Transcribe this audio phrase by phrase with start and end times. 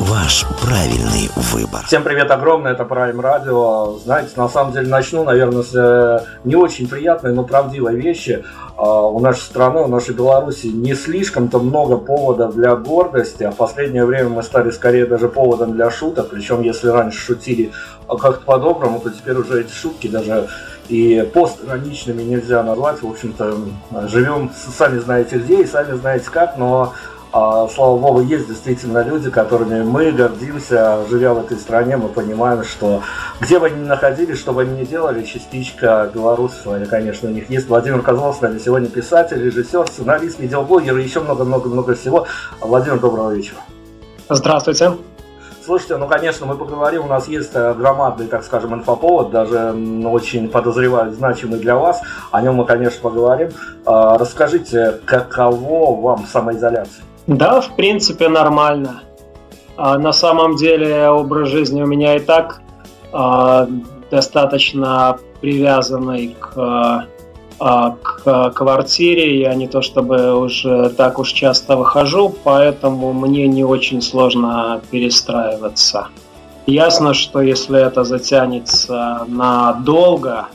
[0.00, 1.84] Ваш правильный выбор.
[1.86, 4.00] Всем привет огромное, это Prime Radio.
[4.00, 8.44] Знаете, на самом деле начну, наверное, с э, не очень приятной, но правдивой вещи.
[8.76, 13.56] А, у нашей страны, у нашей Беларуси не слишком-то много поводов для гордости, а в
[13.56, 16.30] последнее время мы стали скорее даже поводом для шуток.
[16.30, 17.70] Причем, если раньше шутили
[18.08, 20.48] как-то по-доброму, то теперь уже эти шутки даже
[20.88, 23.00] и постироничными нельзя назвать.
[23.00, 23.56] В общем-то,
[24.08, 26.94] живем сами знаете где и сами знаете как, но
[27.34, 33.02] слава богу, есть действительно люди, которыми мы гордимся, живя в этой стране, мы понимаем, что
[33.40, 37.32] где бы они ни находились, что бы они ни делали, частичка белорусов, они, конечно, у
[37.32, 37.68] них есть.
[37.68, 42.28] Владимир Козлов с нами сегодня писатель, режиссер, сценарист, видеоблогер и еще много-много-много всего.
[42.60, 43.58] Владимир, доброго вечера.
[44.30, 44.92] Здравствуйте.
[45.64, 50.48] Слушайте, ну, конечно, мы поговорим, у нас есть э, громадный, так скажем, инфоповод, даже очень
[50.50, 52.00] подозреваю, значимый для вас.
[52.30, 53.50] О нем мы, конечно, поговорим.
[53.86, 57.02] А, расскажите, каково вам самоизоляция?
[57.26, 59.02] Да, в принципе, нормально.
[59.76, 62.60] А на самом деле образ жизни у меня и так
[63.12, 63.66] а,
[64.10, 67.06] достаточно привязанный к,
[67.58, 69.40] а, к квартире.
[69.40, 76.08] Я не то чтобы уже так уж часто выхожу, поэтому мне не очень сложно перестраиваться.
[76.66, 80.46] Ясно, что если это затянется надолго,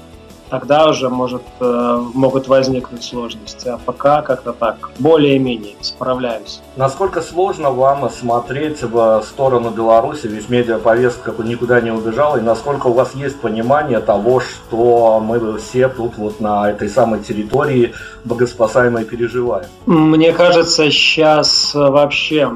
[0.50, 3.67] тогда уже может, э, могут возникнуть сложности.
[3.69, 6.61] А пока как-то так, более-менее справляюсь.
[6.75, 12.94] Насколько сложно вам смотреть в сторону Беларуси, ведь медиаповестка никуда не убежала, и насколько у
[12.94, 17.94] вас есть понимание того, что мы все тут вот на этой самой территории
[18.25, 19.67] богоспасаемой переживаем?
[19.86, 22.52] Мне кажется, сейчас вообще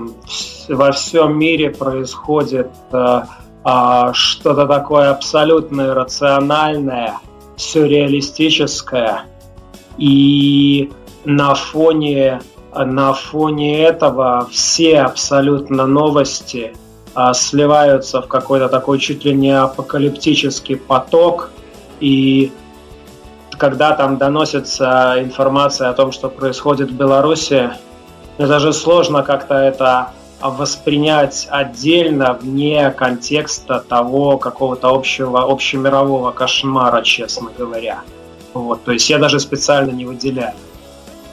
[0.68, 3.22] во всем мире происходит э,
[3.64, 7.20] а, что-то такое абсолютно иррациональное–
[7.58, 9.24] сюрреалистическое.
[9.98, 10.92] И
[11.26, 12.42] на фоне,
[12.76, 16.74] на фоне этого все абсолютно новости
[17.16, 21.52] а, сливаются в какой-то такой чуть ли не апокалиптический поток.
[22.00, 22.52] И
[23.52, 27.72] когда там доносится информация о том, что происходит в Беларуси,
[28.38, 30.12] мне даже сложно как-то это
[30.50, 38.02] воспринять отдельно вне контекста того какого-то общего, общемирового кошмара, честно говоря.
[38.54, 40.54] Вот, то есть я даже специально не выделяю.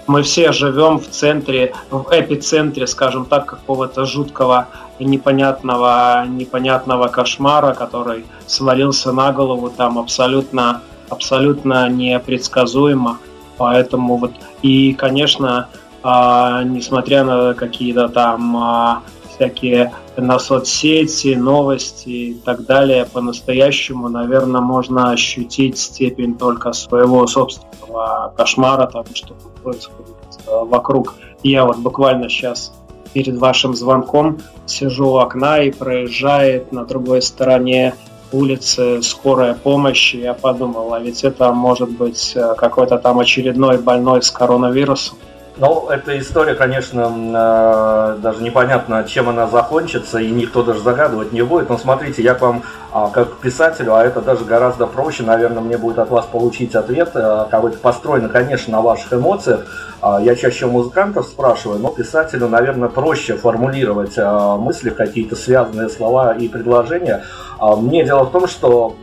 [0.07, 4.69] Мы все живем в центре, в эпицентре, скажем так, какого-то жуткого,
[4.99, 13.19] непонятного, непонятного кошмара, который свалился на голову там абсолютно, абсолютно непредсказуемо.
[13.57, 14.33] Поэтому вот
[14.63, 15.69] и, конечно,
[16.03, 19.03] а, несмотря на какие-то там а,
[19.35, 28.33] всякие на соцсети, новости и так далее, по-настоящему, наверное, можно ощутить степень только своего собственного
[28.37, 30.17] кошмара, того, что происходит
[30.47, 31.15] вокруг.
[31.43, 32.73] Я вот буквально сейчас
[33.13, 37.95] перед вашим звонком сижу у окна и проезжает на другой стороне
[38.33, 43.79] улицы скорая помощь, и я подумал, а ведь это может быть э, какой-то там очередной
[43.79, 45.19] больной с коронавирусом.
[45.61, 51.43] Ну, эта история, конечно, э, даже непонятно, чем она закончится, и никто даже загадывать не
[51.43, 51.69] будет.
[51.69, 55.99] Но смотрите, я к вам, как писателю, а это даже гораздо проще, наверное, мне будет
[55.99, 59.67] от вас получить ответ, э, какой-то построен, конечно, на ваших эмоциях.
[60.03, 65.89] А, я чаще у музыкантов спрашиваю, но писателю, наверное, проще формулировать а, мысли, какие-то связанные
[65.89, 67.23] слова и предложения.
[67.61, 68.97] Мне дело в том, что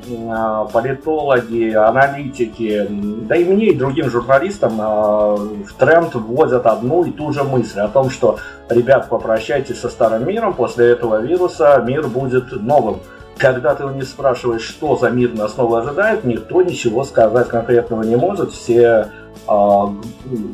[0.74, 7.44] политологи, аналитики, да и мне, и другим журналистам в тренд вводят одну и ту же
[7.44, 13.02] мысль о том, что, ребят, попрощайтесь со старым миром, после этого вируса мир будет новым.
[13.38, 18.03] Когда ты у них спрашиваешь, что за мир нас снова ожидает, никто ничего сказать конкретного
[18.03, 18.52] не может.
[18.52, 19.11] Все
[19.47, 19.85] э,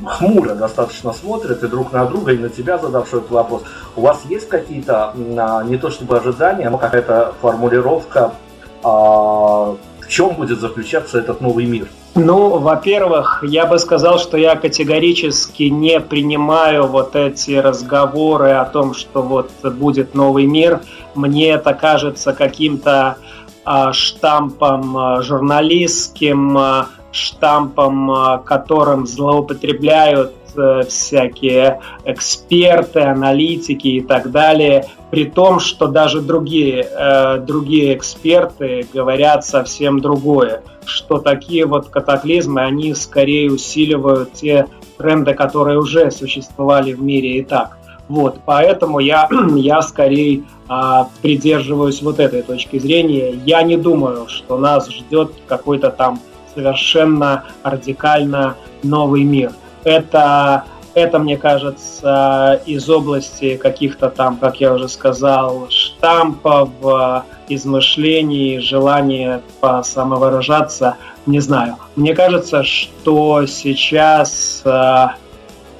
[0.05, 3.63] хмуро достаточно смотрят и друг на друга, и на тебя задавший этот вопрос.
[3.95, 8.33] У вас есть какие-то, э, не то чтобы ожидания, но какая-то формулировка,
[8.83, 9.75] э,
[10.05, 11.87] в чем будет заключаться этот новый мир?
[12.15, 18.93] Ну, во-первых, я бы сказал, что я категорически не принимаю вот эти разговоры о том,
[18.93, 20.81] что вот будет новый мир.
[21.15, 23.17] Мне это кажется каким-то
[23.65, 30.33] а, штампом а, журналистским, а, штампом, которым злоупотребляют
[30.89, 39.45] всякие эксперты, аналитики и так далее, при том, что даже другие, э, другие эксперты говорят
[39.45, 44.67] совсем другое, что такие вот катаклизмы, они скорее усиливают те
[44.97, 47.77] тренды, которые уже существовали в мире и так.
[48.07, 53.31] Вот, поэтому я, я скорее а, придерживаюсь вот этой точки зрения.
[53.45, 56.19] Я не думаю, что нас ждет какой-то там
[56.53, 59.51] совершенно радикально новый мир.
[59.83, 66.69] Это, это, мне кажется, из области каких-то там, как я уже сказал, штампов,
[67.49, 69.41] измышлений, желания
[69.83, 71.77] самовыражаться, не знаю.
[71.95, 75.15] Мне кажется, что сейчас а,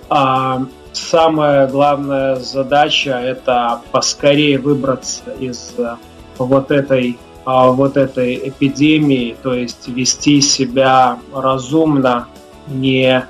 [0.10, 5.96] а, самая главная задача это поскорее выбраться из э,
[6.38, 12.28] вот этой вот этой эпидемии, то есть вести себя разумно,
[12.68, 13.26] не,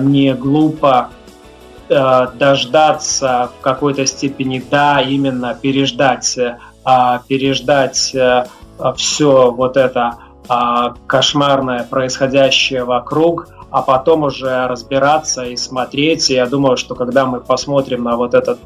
[0.00, 1.10] не глупо,
[1.88, 6.38] э, дождаться в какой-то степени, да, именно переждать,
[6.84, 8.44] а, переждать э,
[8.96, 10.16] все вот это
[11.06, 16.30] кошмарное происходящее вокруг– а потом уже разбираться и смотреть.
[16.30, 18.58] И я думаю, что когда мы посмотрим на вот этот,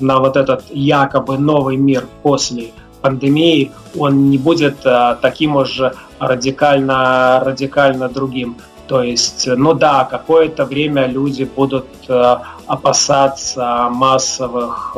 [0.00, 7.40] на вот этот якобы новый мир после пандемии, он не будет а, таким уже радикально,
[7.44, 8.56] радикально другим.
[8.90, 14.96] То есть, ну да, какое-то время люди будут а, опасаться массовых,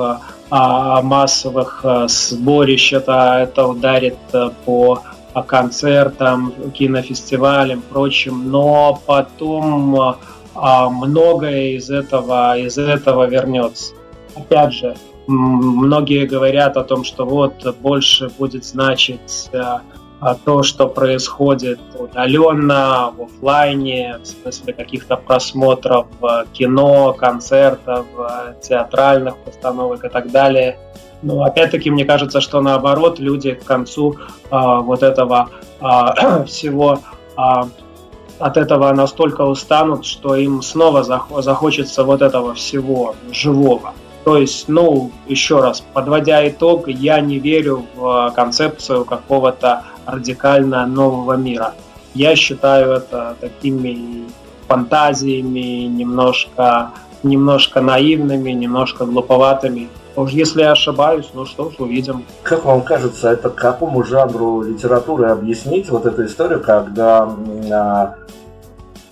[0.51, 4.17] а, массовых сборищ, это, это ударит
[4.65, 5.03] по
[5.47, 10.17] концертам, кинофестивалям, прочим, но потом
[10.55, 13.93] а, многое из этого, из этого вернется.
[14.35, 14.97] Опять же,
[15.27, 19.51] многие говорят о том, что вот больше будет значить
[20.45, 26.07] то, что происходит удаленно, в офлайне, в смысле каких-то просмотров
[26.53, 28.07] кино, концертов,
[28.63, 30.79] театральных постановок и так далее–
[31.23, 34.17] но опять-таки мне кажется, что наоборот люди к концу
[34.51, 36.99] а, вот этого а, всего
[37.37, 37.69] а,
[38.39, 41.05] от этого настолько устанут, что им снова
[41.43, 43.95] захочется вот этого всего живого.
[44.25, 51.35] То есть, ну, еще раз, подводя итог, я не верю в концепцию какого-то радикально нового
[51.35, 51.75] мира.
[52.15, 54.25] Я считаю это такими
[54.69, 56.91] фантазиями, немножко,
[57.23, 59.89] немножко наивными, немножко глуповатыми.
[60.15, 62.25] Уж если я ошибаюсь, ну что ж, увидим.
[62.43, 67.35] Как вам кажется, это какому жанру литературы объяснить вот эту историю, когда
[67.73, 68.15] а,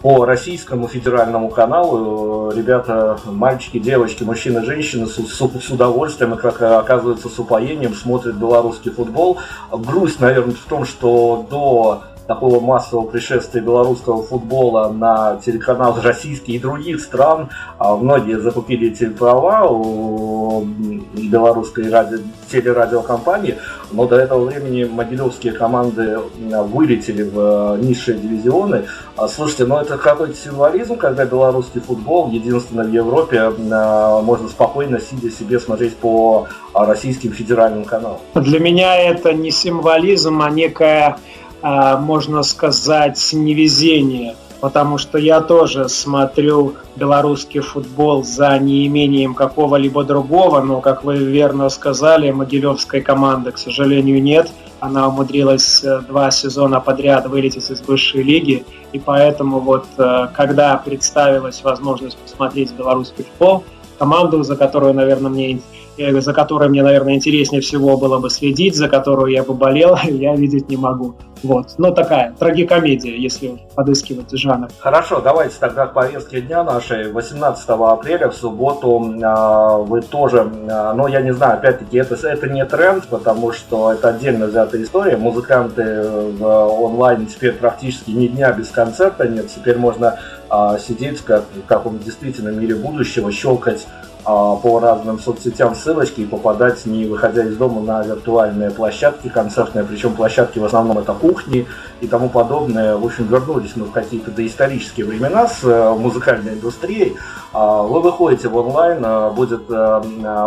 [0.01, 6.63] по российскому федеральному каналу ребята, мальчики, девочки, мужчины, женщины с, с, с удовольствием и, как
[6.63, 9.39] оказывается, с упоением смотрят белорусский футбол.
[9.71, 16.61] Грусть, наверное, в том, что до такого массового пришествия белорусского футбола на телеканал российские и
[16.61, 17.49] других стран.
[17.77, 20.65] А многие закупили эти права у
[21.13, 22.19] белорусской ради...
[22.49, 23.57] телерадиокомпании,
[23.91, 28.85] но до этого времени могилевские команды вылетели в низшие дивизионы.
[29.17, 35.01] А, слушайте, ну это какой-то символизм, когда белорусский футбол единственный в Европе а, можно спокойно
[35.01, 38.19] сидя себе смотреть по российским федеральным каналам.
[38.37, 41.19] Для меня это не символизм, а некая
[41.63, 50.81] можно сказать, невезение, потому что я тоже смотрю белорусский футбол за неимением какого-либо другого, но,
[50.81, 54.51] как вы верно сказали, Могилевской команды, к сожалению, нет.
[54.81, 60.77] Она умудрилась э, два сезона подряд вылететь из высшей лиги, и поэтому вот, э, когда
[60.77, 63.65] представилась возможность посмотреть белорусский футбол,
[63.99, 65.61] команду, за которую, наверное, мне
[65.99, 70.35] за которой мне, наверное, интереснее всего было бы следить, за которую я бы болел, я
[70.35, 71.15] видеть не могу.
[71.43, 71.75] Вот.
[71.79, 74.69] Ну, такая трагикомедия, если подыскивать жанр.
[74.79, 77.11] Хорошо, давайте тогда к повестке дня нашей.
[77.11, 82.49] 18 апреля в субботу э, вы тоже, э, ну, я не знаю, опять-таки, это, это
[82.49, 85.17] не тренд, потому что это отдельно взятая история.
[85.17, 86.45] Музыканты в
[86.85, 89.49] онлайне теперь практически ни дня без концерта нет.
[89.49, 90.19] Теперь можно
[90.51, 96.27] э, сидеть как в каком-то действительно мире будущего, щелкать а, по разным соцсетям ссылочки и
[96.27, 101.67] попадать, не выходя из дома, на виртуальные площадки концертные, причем площадки в основном это кухни
[102.01, 102.97] и тому подобное.
[102.97, 107.17] В общем, вернулись мы в какие-то доисторические времена с э, музыкальной индустрией.
[107.53, 110.03] А, вы выходите в онлайн, э, будет э,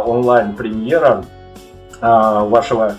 [0.05, 1.25] онлайн-премьера
[2.01, 2.95] вашего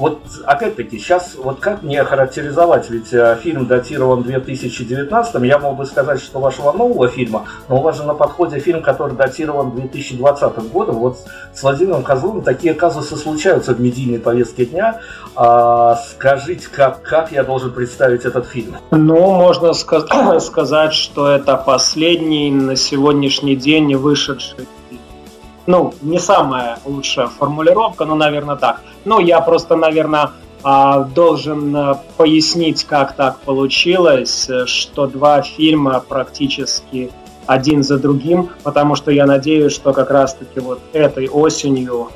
[0.00, 5.84] вот опять-таки, сейчас вот как мне характеризовать, ведь э, фильм датирован 2019, я мог бы
[5.84, 10.72] сказать, что вашего нового фильма, но у вас же на подходе фильм, который датирован 2020
[10.72, 11.18] годом, вот
[11.52, 15.00] с Владимиром Козловым такие казусы случаются в медийной повестке дня.
[15.36, 18.76] А, скажите, как, как я должен представить этот фильм?
[18.90, 20.06] Ну, можно сказ-
[20.40, 24.66] сказать, что это последний на сегодняшний день вышедший
[25.70, 28.82] ну, не самая лучшая формулировка, но, наверное, так.
[29.04, 30.30] Ну, я просто, наверное,
[30.62, 37.10] а, должен э, пояснить, как так получилось, что два фильма практически
[37.46, 42.10] один за другим, потому что я надеюсь, что как раз-таки вот этой осенью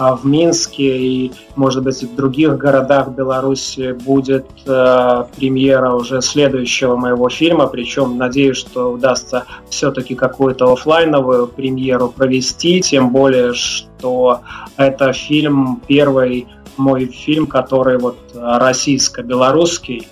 [0.00, 7.28] в Минске и, может быть, в других городах Беларуси будет э, премьера уже следующего моего
[7.28, 14.40] фильма, причем надеюсь, что удастся все-таки какую-то офлайновую премьеру провести, тем более, что
[14.76, 20.08] это фильм, первый мой фильм, который вот российско-белорусский.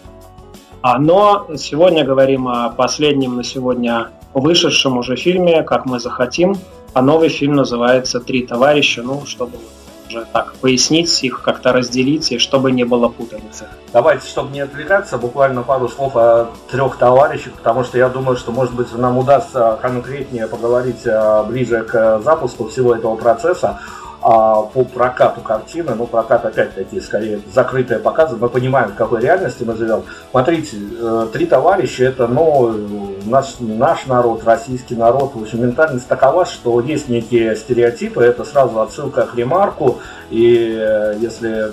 [0.83, 6.57] А, но сегодня говорим о последнем на сегодня вышедшем уже фильме «Как мы захотим»,
[6.93, 9.53] а новый фильм называется «Три товарища», ну, чтобы
[10.09, 13.69] уже так пояснить их, как-то разделить, и чтобы не было путаницы.
[13.93, 18.53] Давайте, чтобы не отвлекаться, буквально пару слов о трех товарищах, потому что я думаю, что,
[18.53, 23.81] может быть, нам удастся конкретнее поговорить а, ближе к запуску всего этого процесса
[24.21, 29.63] а, по прокату картины, ну, прокат, опять-таки, скорее, закрытые показы, мы понимаем, в какой реальности
[29.63, 30.03] мы живем.
[30.31, 36.47] Смотрите, э, «Три товарища»— это, ну, наш, наш народ, российский народ, в общем, ментальность такова,
[36.47, 39.99] что есть некие стереотипы, это сразу отсылка к ремарку,
[40.31, 41.73] и э, если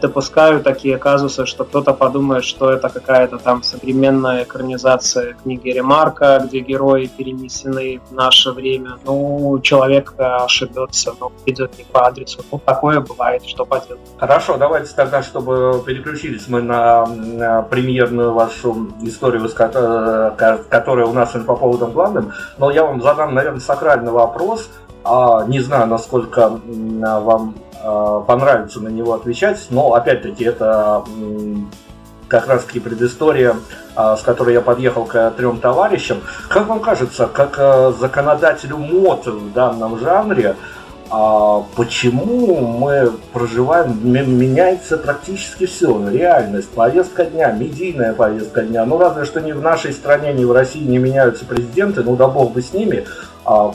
[0.01, 6.61] допускаю такие казусы, что кто-то подумает, что это какая-то там современная экранизация книги Ремарка, где
[6.61, 8.99] герои перенесены в наше время.
[9.05, 12.41] Ну, человек ошибется, но идет не по адресу.
[12.53, 14.01] Ну, такое бывает, что поделать.
[14.19, 19.49] Хорошо, давайте тогда, чтобы переключились мы на, на премьерную вашу историю,
[20.69, 24.71] которая у нас по поводом главным, но я вам задам, наверное, сакральный вопрос–
[25.47, 27.55] не знаю, насколько вам
[27.87, 31.05] а, понравится на него отвечать, но опять-таки это
[32.27, 33.55] как раз таки предыстория,
[33.95, 36.23] а, с которой я подъехал к трем товарищам.
[36.49, 40.57] Как вам кажется, как законодателю мод в данном жанре,
[41.09, 48.85] почему мы проживаем, меняется практически все, реальность, повестка дня, медийная повестка дня.
[48.85, 52.27] Ну, разве что ни в нашей стране, ни в России не меняются президенты, ну да
[52.27, 53.07] бог бы с ними.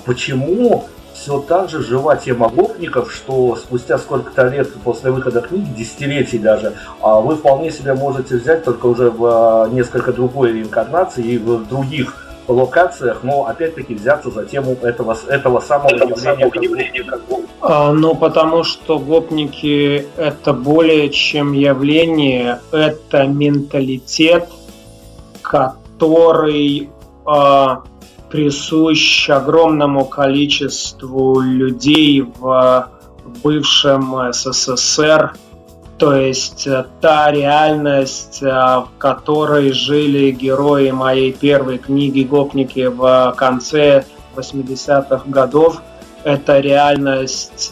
[0.03, 0.83] Почему
[1.13, 6.74] все так же жива тема гопников, что спустя сколько-то лет после выхода книги, десятилетий даже,
[7.01, 11.68] а вы вполне себе можете взять только уже в а, несколько другой реинкарнации и в
[11.68, 17.22] других локациях, но опять-таки взяться за тему этого, этого самого этого явления, самого явления как
[17.62, 24.50] а, Ну, потому что гопники это более чем явление, это менталитет,
[25.41, 26.89] который
[27.25, 27.84] а,
[28.31, 32.89] присущ огромному количеству людей в
[33.43, 35.33] бывшем СССР,
[35.97, 44.05] То есть э, та реальность, в которой жили герои моей первой книги «Гопники» в конце
[44.35, 45.81] 80-х годов,
[46.23, 47.71] эта реальность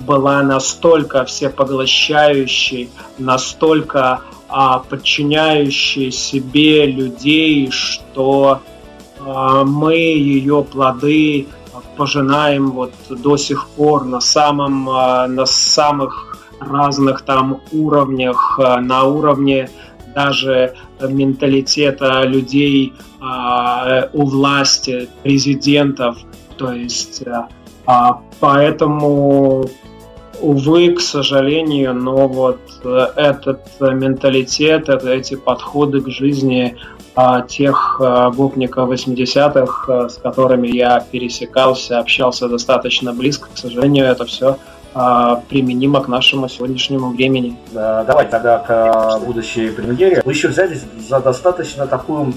[0.00, 8.60] была настолько всепоглощающей, настолько а, подчиняющей себе людей, что
[9.26, 11.48] мы ее плоды
[11.96, 19.04] пожинаем вот до сих пор на самом а, на самых разных там уровнях, а, на
[19.04, 19.68] уровне
[20.14, 26.18] даже менталитета людей а, у власти, президентов.
[26.56, 27.22] То есть
[27.86, 29.68] а, поэтому
[30.40, 36.95] увы, к сожалению, но вот э, этот менталитет, это, эти подходы к жизни а,
[37.48, 44.58] тех а, гопников 80-х, с которыми я пересекался, общался достаточно близко, к сожалению, это все
[45.50, 47.58] применимо к нашему сегодняшнему времени.
[47.70, 50.22] Давай тогда к будущей премьере.
[50.24, 52.32] Вы еще взялись за достаточно такую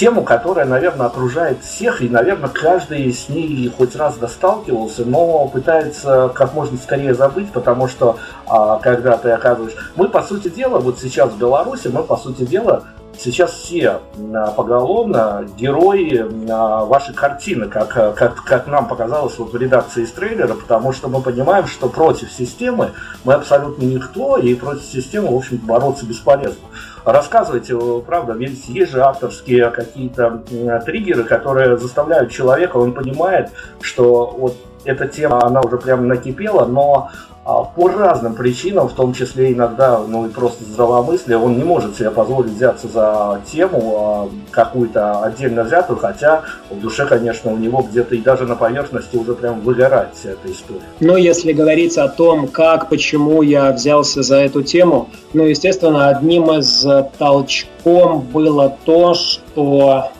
[0.00, 6.30] тему, которая, наверное, окружает всех, и, наверное, каждый с ней хоть раз досталкивался, но пытается
[6.34, 9.74] как можно скорее забыть, потому что а, когда ты оказываешь...
[9.96, 12.84] Мы, по сути дела, вот сейчас в Беларуси, мы, по сути дела,
[13.22, 14.00] сейчас все
[14.34, 20.12] а, поголовно герои а, вашей картины, как, как, как нам показалось вот в редакции из
[20.12, 22.92] трейлера, потому что мы понимаем, что против системы
[23.24, 26.68] мы абсолютно никто, и против системы, в общем бороться бесполезно.
[27.04, 30.42] Рассказывайте, правда, ведь есть же авторские какие-то
[30.84, 33.50] триггеры, которые заставляют человека, он понимает,
[33.80, 37.10] что вот эта тема, она уже прям накипела, но
[37.42, 41.96] а, по разным причинам, в том числе иногда, ну и просто здравомыслие, он не может
[41.96, 47.82] себе позволить взяться за тему а, какую-то отдельно взятую, хотя в душе, конечно, у него
[47.90, 50.82] где-то и даже на поверхности уже прям выгорает вся эта история.
[51.00, 56.52] Но если говорить о том, как, почему я взялся за эту тему, ну, естественно, одним
[56.52, 56.86] из
[57.18, 60.10] толчком было то, что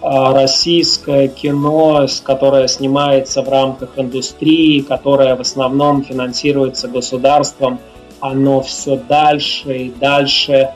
[0.00, 7.80] российское кино, которое снимается в рамках индустрии, которое в основном финансируется государством,
[8.20, 10.70] оно все дальше и дальше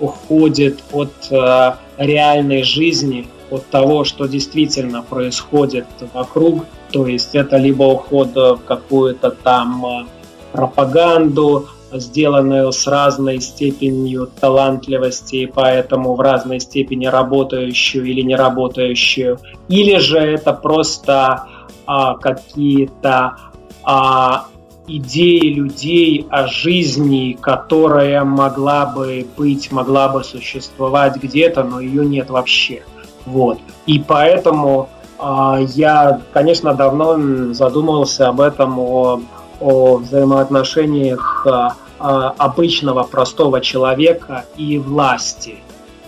[0.00, 6.66] уходит от э, реальной жизни, от того, что действительно происходит вокруг.
[6.92, 10.06] То есть это либо уход в какую-то там э,
[10.52, 19.38] пропаганду, сделанную с разной степенью талантливости, и поэтому в разной степени работающую или не работающую,
[19.68, 21.46] или же это просто
[21.86, 23.36] а, какие-то
[23.84, 24.46] а,
[24.88, 32.30] идеи людей о жизни, которая могла бы быть, могла бы существовать где-то, но ее нет
[32.30, 32.82] вообще.
[33.24, 33.58] Вот.
[33.86, 39.20] И поэтому а, я, конечно, давно задумывался об этом, о
[39.60, 45.56] о взаимоотношениях а, а, обычного простого человека и власти.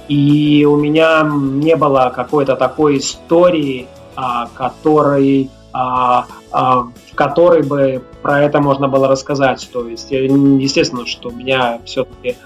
[0.08, 8.60] И у меня не было какой-то такой истории, а, которой, в которой бы про это
[8.60, 9.68] можно было рассказать.
[9.72, 12.36] То есть, естественно, что у меня все-таки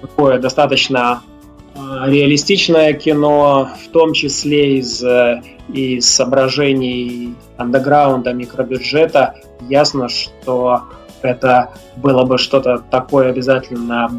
[0.00, 1.22] такое достаточно
[1.76, 5.04] реалистичное кино, в том числе из,
[5.72, 9.34] из соображений андеграунда, микробюджета,
[9.68, 10.82] ясно, что
[11.22, 14.10] это было бы что-то такое обязательно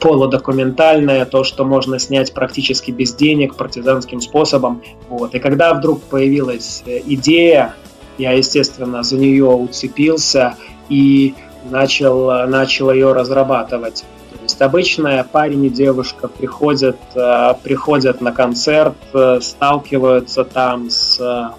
[0.00, 4.82] полудокументальное, то, что можно снять практически без денег, партизанским способом.
[5.08, 5.34] Вот.
[5.34, 7.74] И когда вдруг появилась э, идея,
[8.18, 10.56] я, естественно, за нее уцепился
[10.88, 11.34] и
[11.70, 14.04] начал, начал ее разрабатывать.
[14.44, 21.54] Есть обычная парень и девушка приходят, э, приходят на концерт, э, сталкиваются там с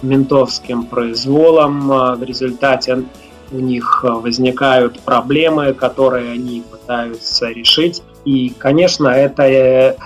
[0.00, 1.88] ментовским произволом.
[1.88, 3.04] В результате
[3.52, 8.02] у них возникают проблемы, которые они пытаются решить.
[8.24, 9.96] И, конечно, это э,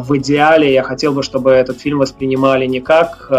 [0.00, 3.30] в идеале я хотел бы, чтобы этот фильм воспринимали не как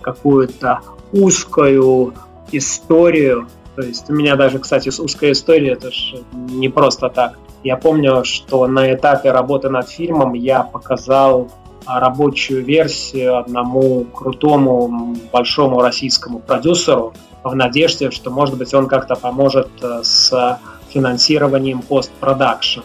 [0.00, 0.78] какую-то
[1.12, 2.14] узкую
[2.52, 3.48] историю.
[3.74, 7.36] То есть у меня даже, кстати, узкая история, это же не просто так.
[7.64, 11.48] Я помню, что на этапе работы над фильмом я показал
[11.86, 19.68] рабочую версию одному крутому большому российскому продюсеру в надежде, что, может быть, он как-то поможет
[19.82, 22.80] э, с финансированием постпродакшн.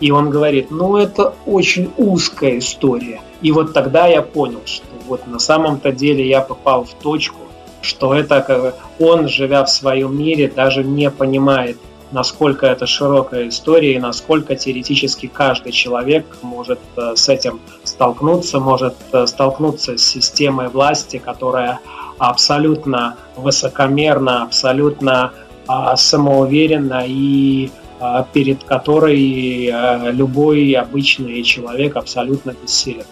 [0.00, 3.20] И он говорит, ну это очень узкая история.
[3.42, 7.40] И вот тогда я понял, что вот на самом-то деле я попал в точку,
[7.80, 11.78] что это он, живя в своем мире, даже не понимает,
[12.12, 18.94] насколько это широкая история и насколько теоретически каждый человек может э, с этим столкнуться, может
[19.12, 21.80] э, столкнуться с системой власти, которая
[22.18, 25.32] абсолютно высокомерно, абсолютно
[25.66, 33.04] а, самоуверенно и а, перед которой а, любой обычный человек абсолютно бессилен.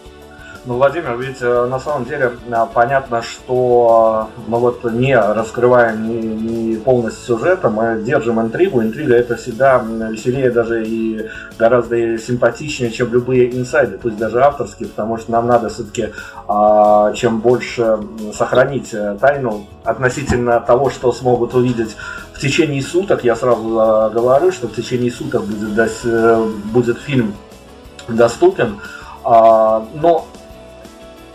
[0.66, 6.08] Ну, Владимир, ведь э, на самом деле э, понятно, что э, мы вот не раскрываем
[6.08, 8.80] не, не полностью сюжета, мы держим интригу.
[8.82, 15.18] Интрига это всегда веселее даже и гораздо симпатичнее, чем любые инсайды, пусть даже авторские, потому
[15.18, 16.08] что нам надо все-таки
[16.48, 17.98] а, чем больше
[18.32, 21.94] сохранить тайну относительно того, что смогут увидеть
[22.32, 23.22] в течение суток.
[23.22, 23.68] Я сразу
[24.14, 25.90] говорю, что в течение суток будет,
[26.72, 27.34] будет фильм
[28.08, 28.78] доступен.
[29.24, 30.26] А, но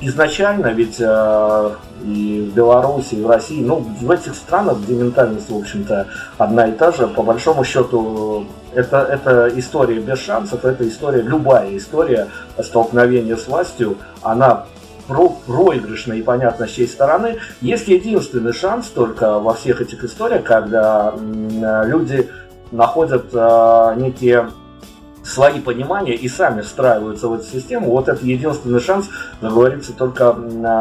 [0.01, 1.71] изначально ведь э,
[2.03, 6.07] и в Беларуси, и в России, ну, в этих странах, где ментальность, в общем-то,
[6.38, 11.75] одна и та же, по большому счету, это, это история без шансов, это история, любая
[11.75, 12.27] история
[12.62, 14.65] столкновения с властью, она
[15.07, 17.39] про проигрышная и понятно с чьей стороны.
[17.62, 22.29] Есть единственный шанс только во всех этих историях, когда люди
[22.71, 24.49] находят э, некие
[25.23, 29.08] свои понимания и сами встраиваются в эту систему, вот это единственный шанс,
[29.41, 30.34] договориться только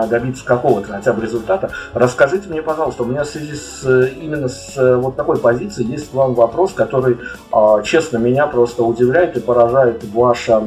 [0.09, 1.71] добиться какого-то хотя бы результата.
[1.95, 3.85] Расскажите мне, пожалуйста, у меня в связи с
[4.21, 7.19] именно с вот такой позицией есть к вам вопрос, который,
[7.53, 10.63] а, честно, меня просто удивляет и поражает ваша...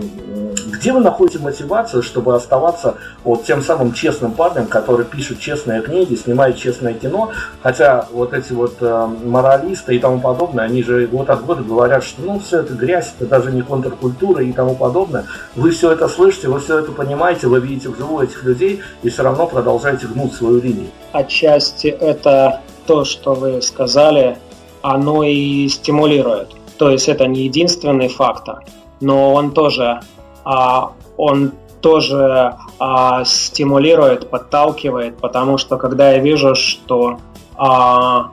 [0.67, 6.15] Где вы находите мотивацию, чтобы оставаться вот тем самым честным парнем, который пишет честные книги,
[6.15, 7.31] снимает честное кино,
[7.61, 12.03] хотя вот эти вот э, моралисты и тому подобное, они же год от года говорят,
[12.03, 15.25] что ну все это грязь, это даже не контркультуры и тому подобное.
[15.55, 19.23] Вы все это слышите, вы все это понимаете, вы видите вживую этих людей и все
[19.23, 20.87] равно продолжаете гнуть свою линию.
[21.11, 24.37] Отчасти это то, что вы сказали,
[24.81, 26.49] оно и стимулирует.
[26.77, 28.63] То есть это не единственный фактор,
[28.99, 30.01] но он тоже,
[30.43, 37.19] а, он тоже а, стимулирует, подталкивает, потому что когда я вижу, что
[37.55, 38.31] а,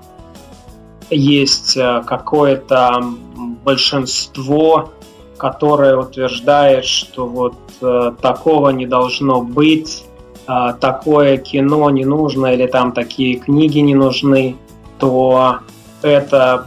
[1.10, 3.02] есть э, какое-то
[3.64, 4.90] большинство
[5.38, 10.04] которая утверждает, что вот э, такого не должно быть,
[10.46, 14.56] э, такое кино не нужно или там такие книги не нужны,
[14.98, 15.60] то
[16.02, 16.66] это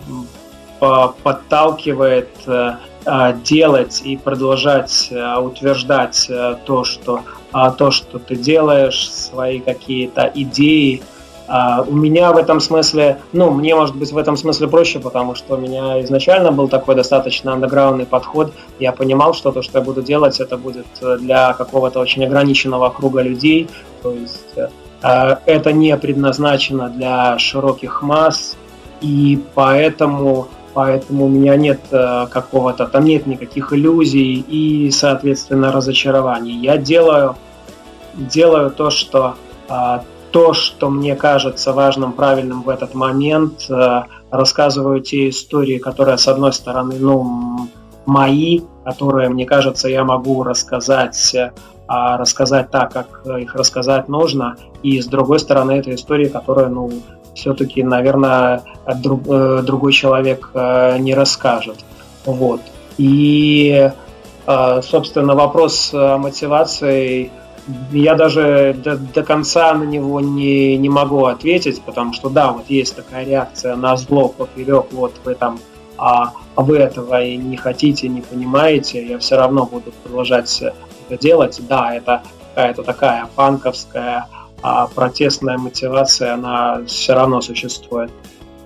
[0.80, 2.74] подталкивает э,
[3.06, 7.22] э, делать и продолжать э, утверждать э, то, что
[7.78, 11.04] то, что ты делаешь, свои какие-то идеи,
[11.54, 15.36] а у меня в этом смысле, ну, мне может быть в этом смысле проще, потому
[15.36, 18.54] что у меня изначально был такой достаточно андеграундный подход.
[18.80, 20.86] Я понимал, что то, что я буду делать, это будет
[21.20, 23.68] для какого-то очень ограниченного круга людей.
[24.02, 24.58] То есть
[25.04, 28.56] э, это не предназначено для широких масс,
[29.02, 36.54] и поэтому поэтому у меня нет э, какого-то, там нет никаких иллюзий и, соответственно, разочарований.
[36.54, 37.36] Я делаю,
[38.14, 39.36] делаю то, что
[39.68, 40.00] э,
[40.32, 43.70] то, что мне кажется важным, правильным в этот момент.
[43.70, 47.68] Э, рассказываю те истории, которые, с одной стороны, ну,
[48.06, 51.36] мои, которые, мне кажется, я могу рассказать,
[51.88, 54.56] а рассказать так, как их рассказать нужно.
[54.84, 56.90] И, с другой стороны, это истории, которые, ну,
[57.36, 58.64] все-таки, наверное,
[58.96, 61.78] друг, э, другой человек э, не расскажет.
[62.26, 62.62] Вот.
[62.98, 63.92] И,
[64.46, 67.32] собственно, вопрос мотивации
[67.92, 72.70] я даже до, до конца на него не, не могу ответить, потому что да, вот
[72.70, 75.60] есть такая реакция на зло поперек, вот вы там
[75.98, 81.60] а, вы этого и не хотите, не понимаете, я все равно буду продолжать это делать.
[81.68, 84.28] Да, это какая-то такая панковская
[84.64, 88.12] а, протестная мотивация, она все равно существует.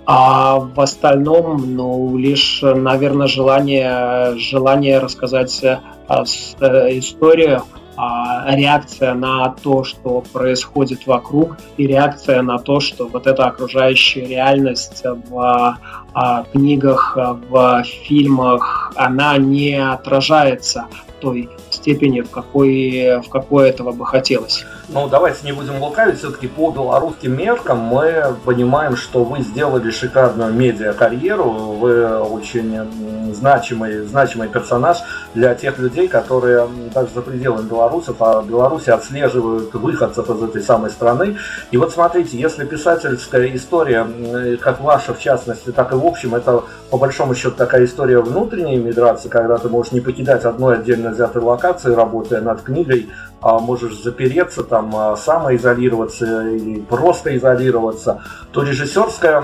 [0.07, 6.23] А в остальном, ну, лишь, наверное, желание, желание рассказать а,
[6.59, 13.27] э, историю, а, реакция на то, что происходит вокруг, и реакция на то, что вот
[13.27, 15.77] эта окружающая реальность в
[16.13, 20.87] а, книгах, в фильмах, она не отражается
[21.19, 24.65] той степени, в какой, в какой этого бы хотелось.
[24.89, 30.53] Ну, давайте не будем лукавить, все-таки по белорусским меркам мы понимаем, что вы сделали шикарную
[30.53, 34.97] медиа-карьеру, вы очень значимый, значимый персонаж
[35.33, 40.91] для тех людей, которые даже за пределами Беларуси, по Беларуси отслеживают выходцев из этой самой
[40.91, 41.37] страны.
[41.71, 44.07] И вот смотрите, если писательская история,
[44.61, 48.77] как ваша в частности, так и в общем, это по большому счету такая история внутренней
[48.77, 53.09] миграции, когда ты можешь не покидать одной отдельно взятой локации, работая над книгой,
[53.41, 59.43] а можешь запереться там, а, самоизолироваться или просто изолироваться, то режиссерская,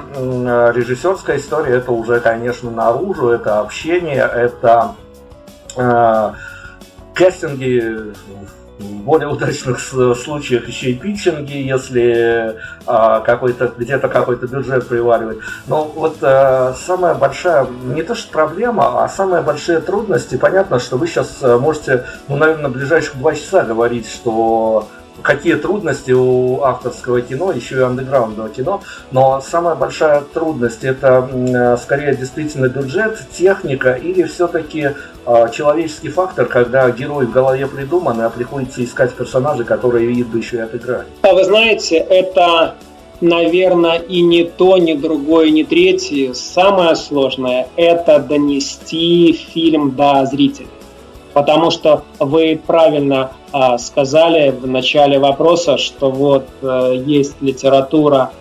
[0.73, 4.95] режиссерская история это уже, конечно, наружу, это общение, это
[5.77, 6.31] э,
[7.13, 8.13] кастинги
[8.81, 15.39] в более удачных случаях еще и питчинги, если а, какой-то где-то какой-то бюджет приваривает.
[15.67, 20.97] Но вот а, самая большая, не то что проблема, а самые большие трудности, понятно, что
[20.97, 24.87] вы сейчас э, можете, ну, наверное, в ближайших два часа говорить, что
[25.21, 31.77] какие трудности у авторского кино, еще и андеграундного кино, но самая большая трудность это э,
[31.77, 34.93] скорее действительно бюджет, техника или все-таки э,
[35.53, 40.59] человеческий фактор, когда герой в голове придуман, а приходится искать персонажей, которые видно еще и
[40.61, 41.05] отыграли.
[41.21, 42.75] А вы знаете, это
[43.21, 46.33] наверное, и не то, ни другое, ни третье.
[46.33, 50.67] Самое сложное– это донести фильм до зрителя
[51.33, 58.31] потому что вы правильно а, сказали в начале вопроса, что вот а, есть литература,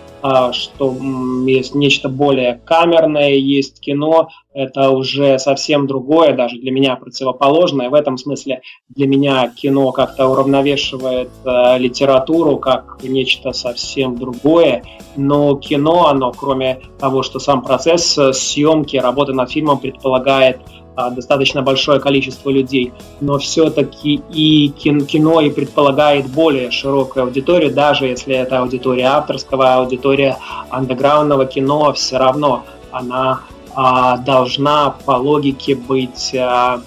[0.53, 6.95] что м, есть нечто более камерное, есть кино, это уже совсем другое, даже для меня
[6.95, 7.89] противоположное.
[7.89, 14.83] В этом смысле для меня кино как-то уравновешивает а, литературу как нечто совсем другое,
[15.15, 21.61] но кино, оно кроме того, что сам процесс съемки, работы над фильмом предполагает а, достаточно
[21.61, 28.59] большое количество людей, но все-таки и кино и предполагает более широкую аудиторию, даже если это
[28.59, 30.37] аудитория авторского, аудитория
[30.69, 33.41] андеграундного кино, все равно она
[33.73, 36.81] а, должна по логике быть а,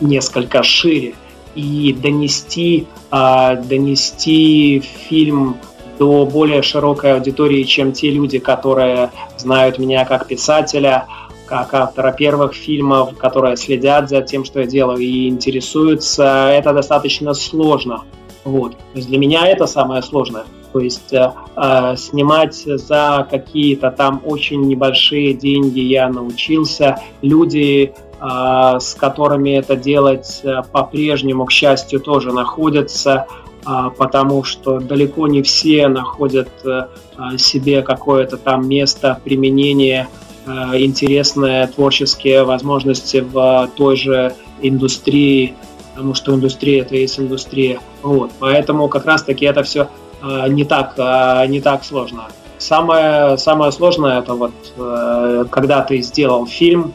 [0.00, 1.14] несколько шире
[1.54, 5.56] и донести, а, донести фильм
[5.98, 11.06] до более широкой аудитории, чем те люди, которые знают меня как писателя,
[11.46, 17.34] как автора первых фильмов, которые следят за тем, что я делаю и интересуются, это достаточно
[17.34, 18.02] сложно.
[18.44, 18.72] Вот.
[18.72, 20.44] То есть для меня это самое сложное.
[20.72, 27.00] То есть э, э, снимать за какие-то там очень небольшие деньги я научился.
[27.22, 33.26] Люди, э, с которыми это делать э, по-прежнему, к счастью, тоже находятся,
[33.64, 36.88] э, потому что далеко не все находят э,
[37.38, 45.54] себе какое-то там место применения Э, интересные творческие возможности в той же индустрии,
[45.94, 47.80] потому что индустрия это есть индустрия.
[48.02, 48.30] Вот.
[48.38, 49.88] Поэтому как раз-таки это все
[50.22, 52.24] э, не так, э, не так сложно.
[52.58, 54.52] Самое, самое сложное это вот
[55.50, 56.94] когда ты сделал фильм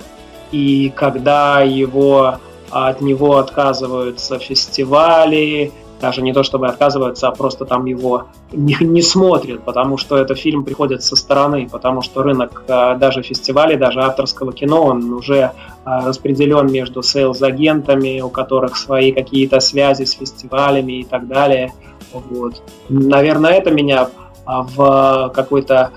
[0.51, 2.39] и когда его
[2.71, 9.01] от него отказываются фестивали, даже не то чтобы отказываются, а просто там его не, не
[9.01, 14.01] смотрят, потому что этот фильм приходит со стороны, потому что рынок а, даже фестивалей, даже
[14.01, 15.51] авторского кино, он уже
[15.83, 21.73] а, распределен между сейлз-агентами, у которых свои какие-то связи с фестивалями и так далее.
[22.13, 22.61] Вот.
[22.87, 24.09] Наверное, это меня
[24.45, 25.91] а, в какой-то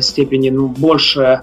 [0.00, 1.42] степени ну, больше,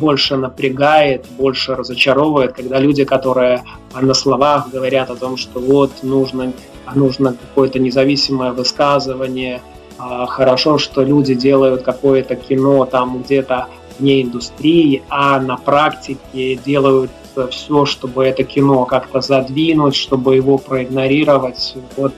[0.00, 3.64] больше напрягает, больше разочаровывает, когда люди, которые
[4.00, 6.52] на словах говорят о том, что вот нужно
[6.94, 9.60] нужно какое-то независимое высказывание.
[9.98, 17.10] А, хорошо, что люди делают какое-то кино там где-то вне индустрии, а на практике делают
[17.50, 21.76] все, чтобы это кино как-то задвинуть, чтобы его проигнорировать.
[21.96, 22.12] Вот,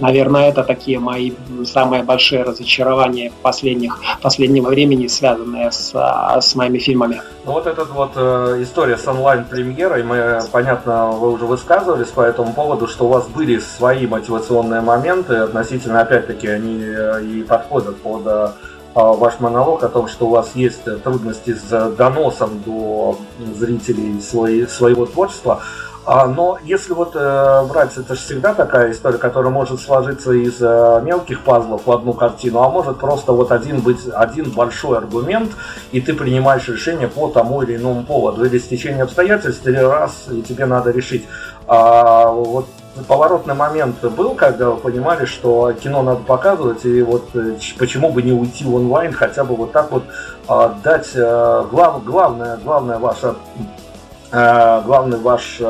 [0.00, 1.32] наверное, это такие мои
[1.64, 5.92] самые большие разочарования последних, последнего времени, связанные с,
[6.40, 7.20] с моими фильмами.
[7.46, 12.54] Ну вот эта вот э, история с онлайн-премьерой, мы, понятно, вы уже высказывались по этому
[12.54, 18.22] поводу, что у вас были свои мотивационные моменты, относительно, опять-таки, они э, и подходят под
[18.26, 18.48] э,
[18.94, 23.18] ваш монолог о том, что у вас есть трудности с доносом до
[23.54, 25.62] зрителей свои, своего творчества.
[26.06, 30.58] А, но если вот э, брать, это же всегда такая история, которая может сложиться из
[30.60, 35.52] э, мелких пазлов в одну картину, а может просто вот один быть один большой аргумент,
[35.92, 40.26] и ты принимаешь решение по тому или иному поводу, или с течением обстоятельств, или раз,
[40.30, 41.26] и тебе надо решить.
[41.66, 42.66] А, вот
[43.02, 48.22] поворотный момент был, когда вы понимали, что кино надо показывать, и вот э, почему бы
[48.22, 50.04] не уйти в онлайн, хотя бы вот так вот
[50.46, 53.34] а, дать э, глав, главное, главное ваше,
[54.30, 55.60] э, главный ваш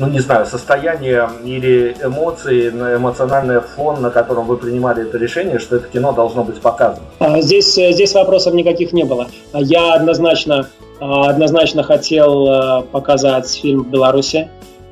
[0.00, 5.74] ну не знаю, состояние или эмоции, эмоциональный фон, на котором вы принимали это решение, что
[5.74, 7.04] это кино должно быть показано?
[7.18, 9.26] А, здесь, здесь вопросов никаких не было.
[9.54, 10.68] Я однозначно,
[11.00, 14.48] однозначно хотел показать фильм в Беларуси.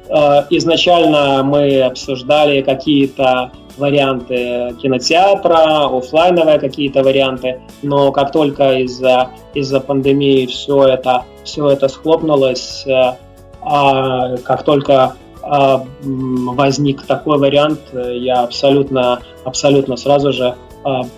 [0.08, 9.80] Э, изначально мы обсуждали какие-то варианты кинотеатра, офлайновые какие-то варианты, но как только из-за из-за
[9.80, 13.16] пандемии все это все это схлопнулось, э,
[13.62, 20.56] а как только а, возник такой вариант, я абсолютно абсолютно сразу же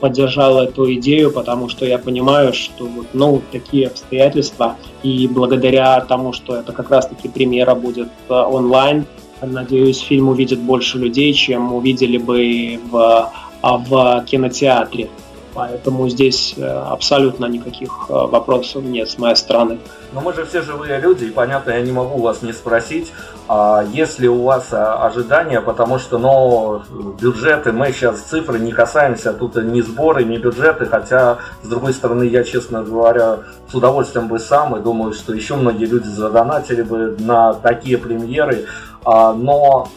[0.00, 6.32] поддержал эту идею, потому что я понимаю, что вот, ну, такие обстоятельства, и благодаря тому,
[6.32, 9.06] что это как раз-таки премьера будет а, онлайн,
[9.40, 13.30] Надеюсь, фильм увидит больше людей, чем увидели бы в,
[13.62, 15.08] в кинотеатре.
[15.58, 19.80] Поэтому здесь э, абсолютно никаких э, вопросов нет с моей стороны.
[20.12, 23.12] Но мы же все живые люди, и понятно, я не могу вас не спросить,
[23.48, 26.82] а есть ли у вас а, ожидания, потому что, ну,
[27.20, 32.22] бюджеты, мы сейчас цифры не касаемся, тут ни сборы, ни бюджеты, хотя, с другой стороны,
[32.22, 33.40] я, честно говоря,
[33.70, 38.66] с удовольствием бы сам, и думаю, что еще многие люди задонатили бы на такие премьеры,
[39.04, 39.88] но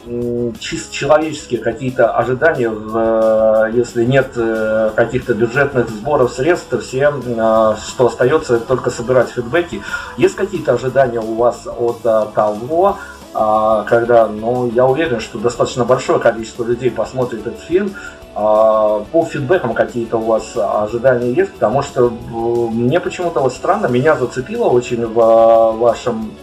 [0.59, 8.07] чисто человеческие какие-то ожидания, э, если нет э, каких-то бюджетных сборов средств, то э, что
[8.07, 9.81] остается, только собирать фидбэки.
[10.17, 12.01] Есть какие-то ожидания у вас от
[12.33, 12.97] того,
[13.33, 17.95] а, когда, ну, я уверен, что достаточно большое количество людей посмотрит этот фильм,
[18.35, 24.15] а, по фидбэкам какие-то у вас ожидания есть, потому что мне почему-то вот странно, меня
[24.15, 26.33] зацепило очень в вашем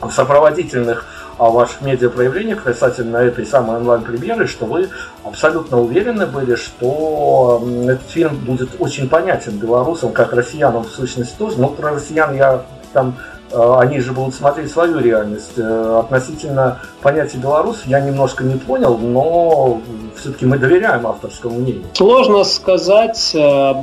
[0.00, 1.06] в сопроводительных
[1.38, 4.88] о ваших медиапроявлениях касательно этой самой онлайн-премьеры, что вы
[5.24, 11.60] абсолютно уверены были, что этот фильм будет очень понятен белорусам, как россиянам в сущности тоже.
[11.60, 13.16] Но про россиян я там
[13.52, 15.58] э, они же будут смотреть свою реальность.
[15.58, 19.82] Э, относительно понятия белорус я немножко не понял, но
[20.16, 21.84] все-таки мы доверяем авторскому мнению.
[21.92, 23.74] Сложно сказать, э,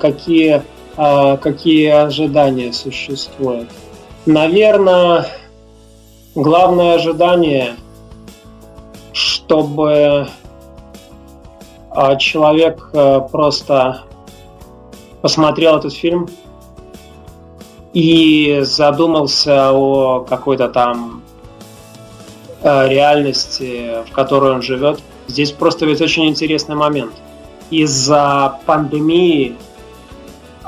[0.00, 0.62] какие,
[0.96, 3.68] какие ожидания существуют.
[4.24, 5.26] Наверное,
[6.36, 7.76] Главное ожидание,
[9.14, 10.28] чтобы
[11.90, 14.02] а, человек э, просто
[15.22, 16.28] посмотрел этот фильм
[17.94, 21.22] и задумался о какой-то там
[22.60, 25.00] э, реальности, в которой он живет.
[25.28, 27.14] Здесь просто ведь очень интересный момент.
[27.70, 29.56] Из-за пандемии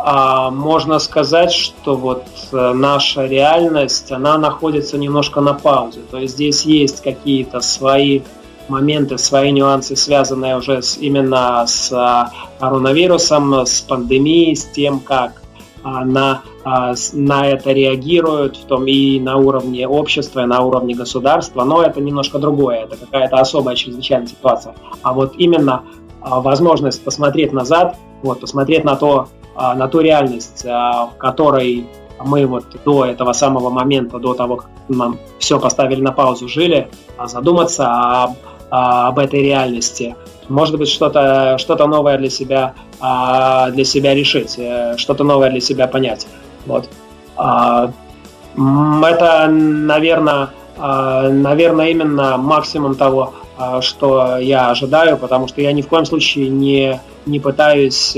[0.04, 6.00] можно сказать, что вот э, наша реальность, она находится немножко на паузе.
[6.10, 8.20] То есть здесь есть какие-то свои
[8.68, 15.42] моменты, свои нюансы, связанные уже с, именно с а, коронавирусом, с пандемией, с тем, как
[15.82, 20.94] а, на, а, на это реагируют, в том и на уровне общества, и на уровне
[20.94, 24.74] государства, но это немножко другое, это какая-то особая чрезвычайная ситуация.
[25.02, 25.82] А вот именно
[26.20, 29.37] возможность посмотреть назад, вот, посмотреть на то, а,
[29.74, 31.88] на ту реальность, а, в которой
[32.24, 36.88] мы вот до этого самого момента, до того, как нам все поставили на паузу, жили,
[37.16, 38.32] а задуматься об,
[38.70, 40.16] об этой реальности.
[40.48, 45.86] Может быть, что-то что новое для себя, для себя решить, э, что-то новое для себя
[45.86, 46.26] понять.
[46.66, 46.88] Вот.
[47.36, 53.34] Это, наверное, наверное, именно максимум того,
[53.80, 58.16] что я ожидаю, потому что я ни в коем случае не, не пытаюсь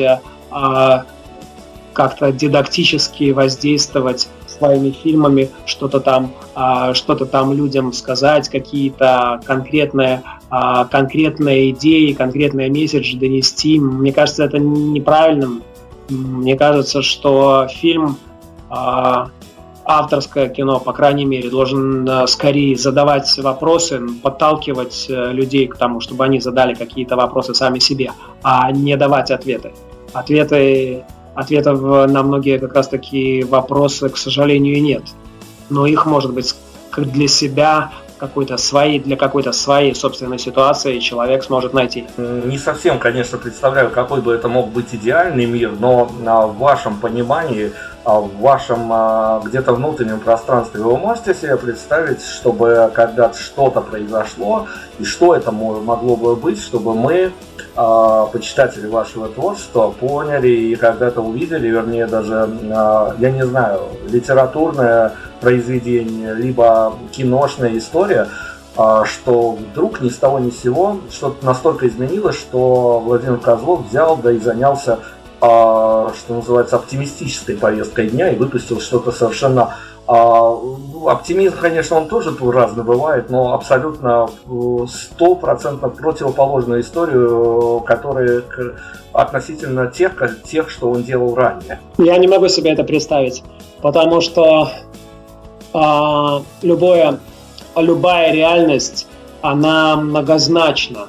[2.01, 10.87] как-то дидактически воздействовать своими фильмами, что-то там, а, что-то там людям сказать, какие-то конкретные, а,
[10.87, 13.79] конкретные идеи, конкретные месседжи донести.
[13.79, 15.63] Мне кажется, это неправильным.
[16.09, 18.17] Мне кажется, что фильм
[18.71, 19.29] а,
[19.85, 26.25] авторское кино, по крайней мере, должен скорее задавать вопросы, подталкивать э, людей к тому, чтобы
[26.25, 29.73] они задали какие-то вопросы сами себе, а не давать ответы.
[30.15, 31.05] Ответы
[31.41, 35.03] Ответов на многие как раз таки вопросы, к сожалению, нет.
[35.71, 36.55] Но их может быть
[36.97, 42.05] для себя какой-то своей, для какой-то своей собственной ситуации человек сможет найти.
[42.19, 47.73] Не совсем, конечно, представляю, какой бы это мог быть идеальный мир, но в вашем понимании,
[48.05, 54.67] а, в вашем а, где-то внутреннем пространстве вы можете себе представить, чтобы когда что-то произошло,
[54.99, 57.33] и что это могло бы быть, чтобы мы
[57.83, 65.15] а, почитатели вашего творчества поняли и когда-то увидели, вернее даже, а, я не знаю, литературное
[65.41, 68.29] произведение, либо киношная история,
[68.77, 73.89] а, что вдруг ни с того ни с сего что-то настолько изменилось, что Владимир Козлов
[73.89, 74.99] взял, да и занялся,
[75.41, 79.75] что называется, оптимистической повесткой дня и выпустил что-то совершенно
[80.13, 80.59] а,
[81.07, 88.43] оптимизм, конечно, он тоже разный бывает, но абсолютно э, стопроцентно противоположную историю, которая
[89.13, 91.79] относительно тех, тех, что он делал ранее.
[91.97, 93.45] Я не могу себе это представить,
[93.83, 94.71] потому что
[95.73, 97.21] а, любое,
[97.77, 99.07] любая реальность,
[99.43, 101.07] она многозначна.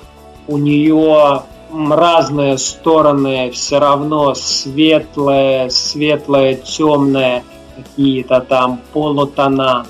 [0.47, 7.43] У нее разные стороны, все равно светлое, светлое, темное–
[7.84, 9.86] какие-то там полутона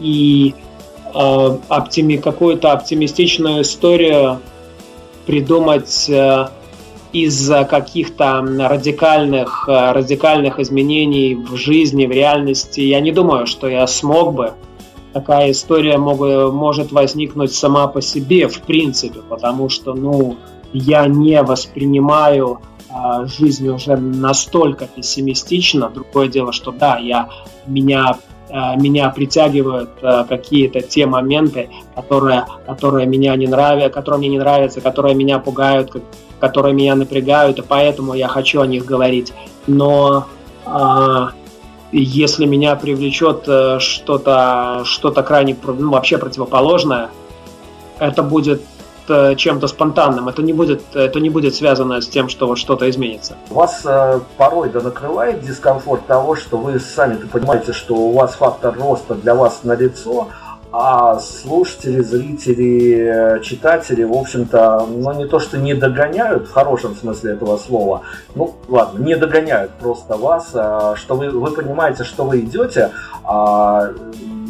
[0.00, 0.54] и
[1.14, 4.40] э, оптими, какую-то оптимистичную историю
[5.26, 6.48] придумать э,
[7.12, 14.34] из-за каких-то радикальных, радикальных изменений в жизни, в реальности, я не думаю, что я смог
[14.34, 14.52] бы.
[15.12, 16.20] такая история мог,
[16.52, 20.36] может возникнуть сама по себе, в принципе, потому что, ну,
[20.72, 22.60] я не воспринимаю
[22.92, 25.88] а, жизнь уже настолько пессимистично.
[25.88, 27.28] Другое дело, что да, я,
[27.66, 28.18] меня,
[28.50, 34.38] а, меня притягивают а, какие-то те моменты, которые, которые, меня не нравятся, которые мне не
[34.38, 35.92] нравятся, которые меня пугают,
[36.38, 39.32] которые меня напрягают, и поэтому я хочу о них говорить.
[39.66, 40.26] Но
[41.92, 47.10] если меня привлечет э, что-то что крайне ну, вообще противоположное,
[47.98, 50.28] это будет э, чем-то спонтанным.
[50.28, 53.36] Это не будет, это не будет связано с тем, что что-то изменится.
[53.50, 58.74] Вас э, порой да накрывает дискомфорт того, что вы сами-то понимаете, что у вас фактор
[58.78, 60.28] роста для вас налицо,
[60.72, 67.32] а слушатели, зрители, читатели, в общем-то, ну не то что не догоняют в хорошем смысле
[67.32, 68.02] этого слова,
[68.34, 72.90] ну ладно, не догоняют просто вас, а, что вы, вы понимаете, что вы идете,
[73.22, 73.90] а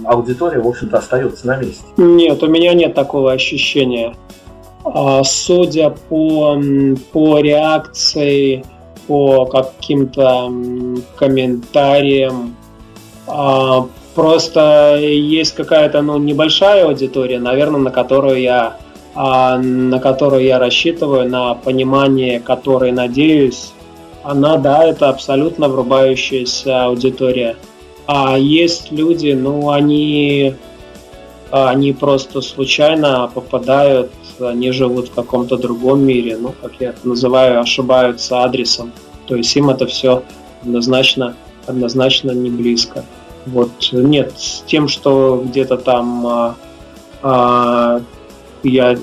[0.04, 1.84] аудитория, в общем-то, остается на месте.
[1.96, 4.14] Нет, у меня нет такого ощущения.
[4.84, 6.60] А, судя по,
[7.12, 8.64] по реакции,
[9.06, 10.52] по каким-то
[11.16, 12.56] комментариям,
[13.26, 18.76] а, Просто есть какая-то ну, небольшая аудитория, наверное, на которую я
[19.14, 23.72] а, на которую я рассчитываю, на понимание которой надеюсь.
[24.22, 27.56] Она, да, это абсолютно врубающаяся аудитория.
[28.06, 30.54] А есть люди, ну, они,
[31.50, 37.60] они просто случайно попадают, они живут в каком-то другом мире, ну, как я это называю,
[37.60, 38.92] ошибаются адресом.
[39.26, 40.22] То есть им это все
[40.62, 43.04] однозначно, однозначно не близко.
[43.46, 46.54] Вот нет, с тем, что где-то там а,
[47.22, 48.00] а,
[48.62, 48.96] я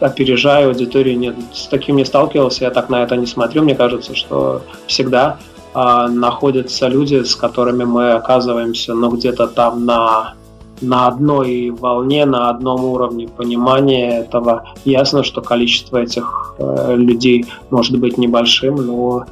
[0.00, 3.62] опережаю аудиторию, нет, с таким не сталкивался, я так на это не смотрю.
[3.62, 5.38] Мне кажется, что всегда
[5.72, 10.34] а, находятся люди, с которыми мы оказываемся, ну, где-то там на
[10.80, 14.64] на одной волне, на одном уровне понимания этого.
[14.84, 19.24] Ясно, что количество этих э, людей может быть небольшим, но,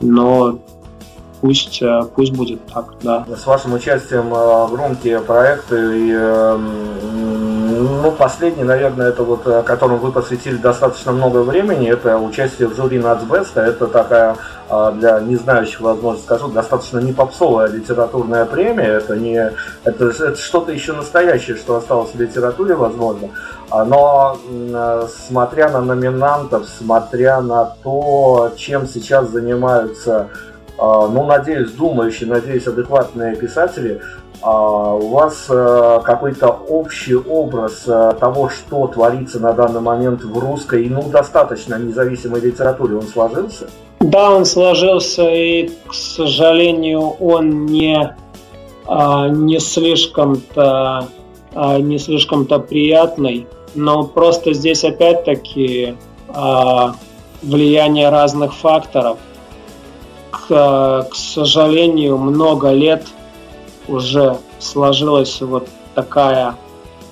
[0.00, 0.58] но
[1.40, 3.24] пусть, э, пусть будет так, да.
[3.36, 7.00] С вашим участием э, громкие проекты и эм,
[8.02, 12.76] ну, последний, наверное, это вот, э, которому вы посвятили достаточно много времени, это участие в
[12.76, 13.62] жюри Нацбеста.
[13.62, 14.36] Это такая,
[14.70, 18.98] для не знающих, возможно, скажу, достаточно не попсовая литературная премия.
[18.98, 19.34] Это не
[19.84, 23.30] это, это что-то еще настоящее, что осталось в литературе, возможно.
[23.70, 24.38] А, но
[25.08, 30.28] смотря на номинантов, смотря на то, чем сейчас занимаются
[30.80, 34.00] а, ну, надеюсь, думающие, надеюсь, адекватные писатели,
[34.40, 40.38] а, у вас э, какой-то общий образ э, того, что творится на данный момент в
[40.38, 43.68] русской, ну, достаточно независимой литературе, он сложился?
[44.00, 48.16] Да, он сложился, и, к сожалению, он не,
[48.86, 51.08] а, не слишком-то
[51.80, 55.96] не слишком-то приятный, но просто здесь опять-таки
[57.42, 59.18] влияние разных факторов–
[60.50, 63.06] к, к сожалению, много лет
[63.86, 66.56] уже сложилась вот такая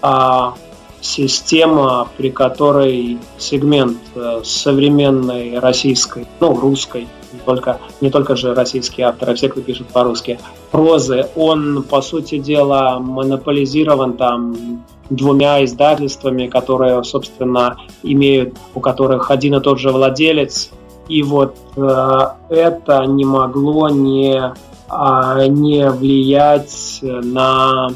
[0.03, 0.55] а,
[1.01, 9.07] система, при которой сегмент а, современной российской, ну, русской, не только, не только же российские
[9.07, 10.39] авторы, а все, кто пишет по-русски,
[10.71, 19.57] прозы, он, по сути дела, монополизирован там двумя издательствами, которые, собственно, имеют, у которых один
[19.57, 20.71] и тот же владелец,
[21.09, 27.93] и вот э, это не могло не, э, не влиять на, э,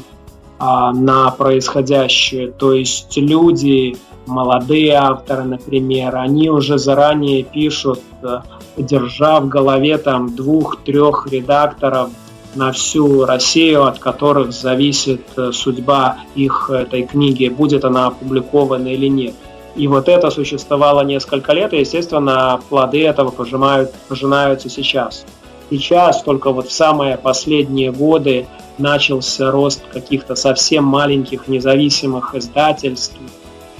[0.93, 2.51] на происходящее.
[2.51, 8.39] То есть люди, молодые авторы, например, они уже заранее пишут, э,
[8.77, 12.09] держа в голове там двух-трех редакторов
[12.55, 19.07] на всю Россию, от которых зависит э, судьба их этой книги, будет она опубликована или
[19.07, 19.33] нет.
[19.75, 25.25] И вот это существовало несколько лет, и, естественно, плоды этого пожимают, пожинаются сейчас.
[25.69, 28.45] Сейчас, только вот в самые последние годы,
[28.77, 33.17] начался рост каких-то совсем маленьких независимых издательств,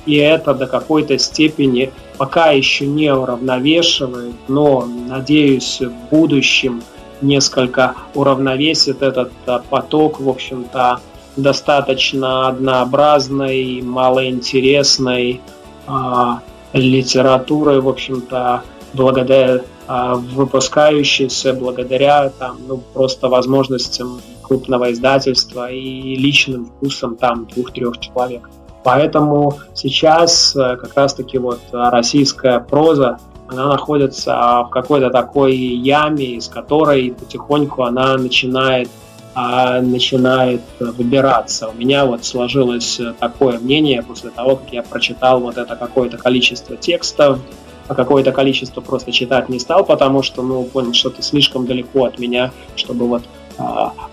[0.05, 6.83] и это до какой-то степени пока еще не уравновешивает, но, надеюсь, в будущем
[7.21, 10.99] несколько уравновесит этот а, поток, в общем-то,
[11.35, 15.41] достаточно однообразной, малоинтересной,
[15.87, 16.41] а,
[16.73, 18.63] литературой, в общем-то,
[18.93, 27.99] благодаря а, выпускающейся, благодаря там, ну, просто возможностям крупного издательства и личным вкусом там двух-трех
[27.99, 28.49] человек.
[28.83, 36.47] Поэтому сейчас э, как раз-таки вот российская проза, она находится в какой-то такой яме, из
[36.47, 38.89] которой потихоньку она начинает
[39.35, 41.67] а, начинает выбираться.
[41.67, 46.77] У меня вот сложилось такое мнение после того, как я прочитал вот это какое-то количество
[46.77, 47.39] текстов,
[47.87, 52.05] а какое-то количество просто читать не стал, потому что, ну, понял, что это слишком далеко
[52.05, 53.23] от меня, чтобы вот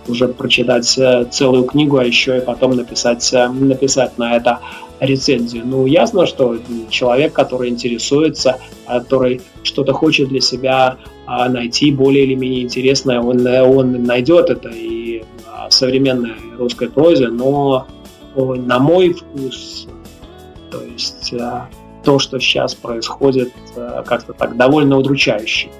[0.09, 4.61] уже прочитать э, целую книгу, а еще и потом написать, э, написать на это
[5.01, 5.67] рецензию.
[5.67, 6.59] Ну, ясно, что
[6.91, 13.47] человек, который интересуется, который что-то хочет для себя а, найти более или менее интересное, он,
[13.47, 15.23] он найдет это и
[15.69, 17.87] в современной русской прозе, но
[18.35, 19.87] на мой вкус,
[20.71, 21.63] то есть э,
[22.05, 25.71] то, что сейчас происходит, как-то так довольно удручающе.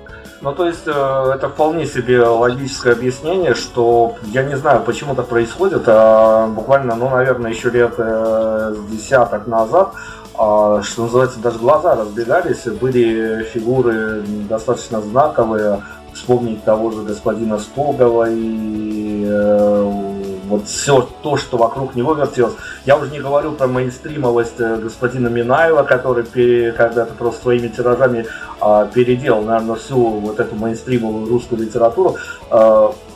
[0.43, 5.27] Ну, то есть, э, это вполне себе логическое объяснение, что я не знаю, почему так
[5.27, 9.93] происходит, а буквально, ну, наверное, еще лет э, десяток назад,
[10.39, 15.83] а, что называется, даже глаза разбегались, были фигуры достаточно знаковые,
[16.15, 20.10] вспомнить того же господина Стогова и э,
[20.51, 22.55] вот все то, что вокруг него вертелось.
[22.85, 26.25] Я уже не говорю про мейнстримовость э, господина Минаева, который
[26.73, 28.27] когда-то просто своими тиражами
[28.61, 32.17] а, переделал, наверное, всю вот эту мейнстримовую русскую литературу.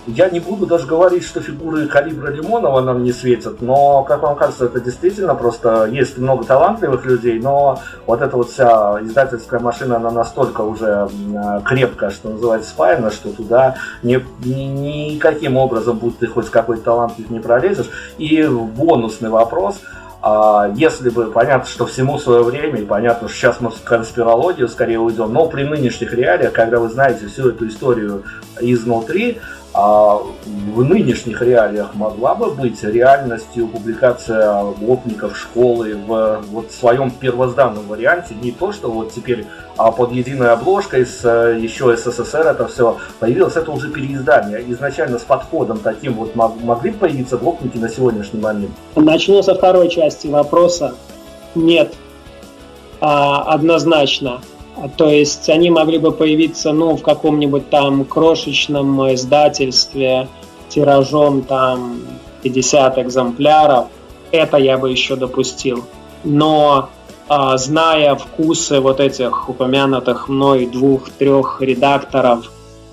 [0.06, 4.36] Я не буду даже говорить, что фигуры калибра Лимонова нам не светят, но, как вам
[4.36, 9.96] кажется, это действительно просто есть много талантливых людей, но вот эта вот вся издательская машина,
[9.96, 11.08] она настолько уже
[11.64, 17.30] крепкая, что называется, спаяна, что туда ни, ни, никаким образом, будь ты хоть какой-то талантлив,
[17.30, 17.88] не пролезешь.
[18.18, 19.80] И бонусный вопрос–
[20.26, 24.68] а если бы, понятно, что всему свое время, и понятно, что сейчас мы в конспирологию
[24.68, 28.22] скорее уйдем, но при нынешних реалиях, когда вы знаете всю эту историю
[28.58, 29.42] изнутри,
[29.74, 37.88] а в нынешних реалиях могла бы быть реальностью публикация гопников школы в вот своем первозданном
[37.88, 39.46] варианте, не то, что вот теперь
[39.76, 44.64] а под единой обложкой с э, еще СССР это все появилось, это уже переиздание.
[44.72, 48.70] Изначально с подходом таким вот могли появиться гопники на сегодняшний момент?
[48.94, 50.94] Начну со второй части вопроса.
[51.56, 51.94] Нет,
[53.00, 54.40] а, однозначно.
[54.96, 60.28] То есть они могли бы появиться ну, в каком-нибудь там крошечном издательстве
[60.68, 62.00] тиражом там
[62.42, 63.86] 50 экземпляров.
[64.32, 65.84] Это я бы еще допустил.
[66.24, 66.88] Но
[67.28, 72.50] а, зная вкусы вот этих упомянутых мной двух-трех редакторов,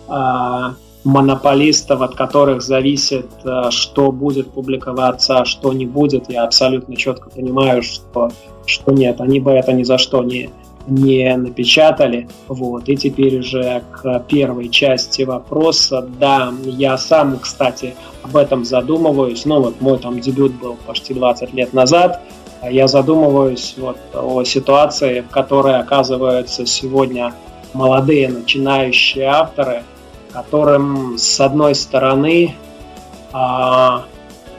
[0.07, 6.95] а, монополистов, от которых зависит, а, что будет публиковаться, а что не будет, я абсолютно
[6.95, 8.29] четко понимаю, что,
[8.65, 10.49] что нет, они бы это ни за что не,
[10.87, 12.27] не напечатали.
[12.47, 12.89] Вот.
[12.89, 16.07] И теперь уже к первой части вопроса.
[16.19, 19.45] Да, я сам, кстати, об этом задумываюсь.
[19.45, 22.21] Ну вот мой там дебют был почти 20 лет назад.
[22.69, 27.33] Я задумываюсь вот о ситуации, в которой оказываются сегодня
[27.73, 29.83] молодые начинающие авторы,
[30.31, 32.55] которым с одной стороны
[33.33, 34.03] а,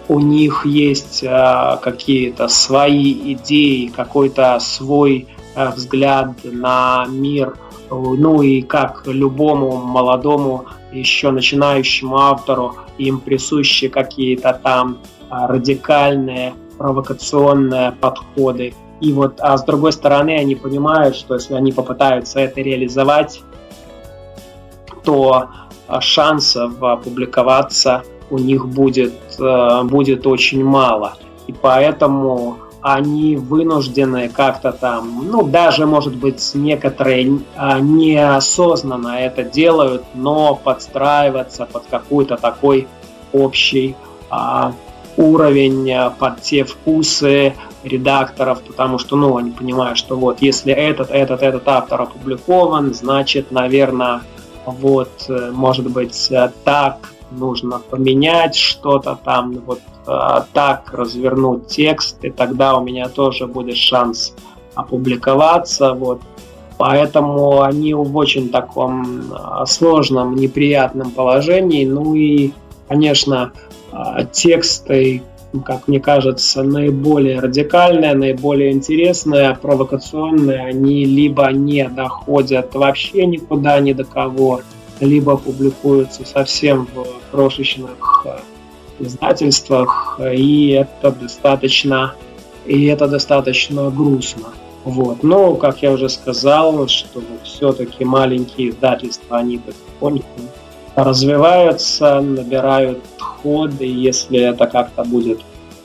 [0.08, 7.56] у них есть а, какие-то свои идеи, какой-то свой взгляд на мир,
[7.90, 14.98] ну и как любому молодому еще начинающему автору им присущи какие-то там
[15.30, 18.74] а, радикальные, провокационные подходы.
[19.00, 23.42] И вот, а с другой стороны, они понимают, что если они попытаются это реализовать,
[25.04, 25.48] то
[26.00, 31.14] шансов опубликоваться у них будет, э, будет очень мало.
[31.46, 40.04] И поэтому они вынуждены как-то там, ну, даже, может быть, некоторые а, неосознанно это делают,
[40.14, 42.88] но подстраиваться под какой-то такой
[43.32, 43.94] общий
[44.30, 44.72] а,
[45.16, 47.54] уровень, а, под те вкусы
[47.84, 53.52] редакторов, потому что, ну, они понимают, что вот, если этот, этот, этот автор опубликован, значит,
[53.52, 54.22] наверное,
[54.64, 62.30] вот, э, может быть, э, так нужно поменять что-то там, вот так развернуть текст, и
[62.30, 64.34] тогда у меня тоже будет шанс
[64.74, 65.94] опубликоваться.
[65.94, 66.20] Вот.
[66.78, 71.84] Поэтому они в очень таком э, сложном, неприятном положении.
[71.84, 72.52] Ну и,
[72.88, 73.52] конечно,
[73.92, 73.96] э,
[74.32, 75.22] тексты,
[75.64, 83.92] как мне кажется, наиболее радикальные, наиболее интересные, провокационные, они либо не доходят вообще никуда, ни
[83.92, 84.62] до кого,
[84.98, 88.38] либо публикуются совсем в крошечных э,
[89.02, 92.14] издательствах, и это достаточно,
[92.66, 94.48] и это достаточно грустно.
[94.84, 95.22] Вот.
[95.22, 100.26] Но, как я уже сказал, что все-таки маленькие издательства, они потихоньку
[100.96, 105.40] развиваются, набирают ход, и если это как-то будет,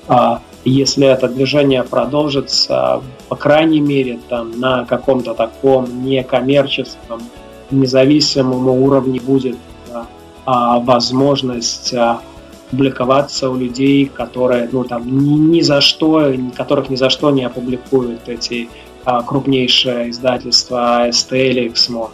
[0.08, 7.22] а, если это движение продолжится, по крайней мере, там, на каком-то таком некоммерческом
[7.72, 9.58] независимом уровне будет
[10.46, 12.22] а, возможность а,
[12.70, 15.04] публиковаться у людей, которые, ну, там,
[15.52, 18.70] ни, за что, которых ни за что не опубликуют эти
[19.06, 22.10] а, крупнейшие издательства АСТ или XMO.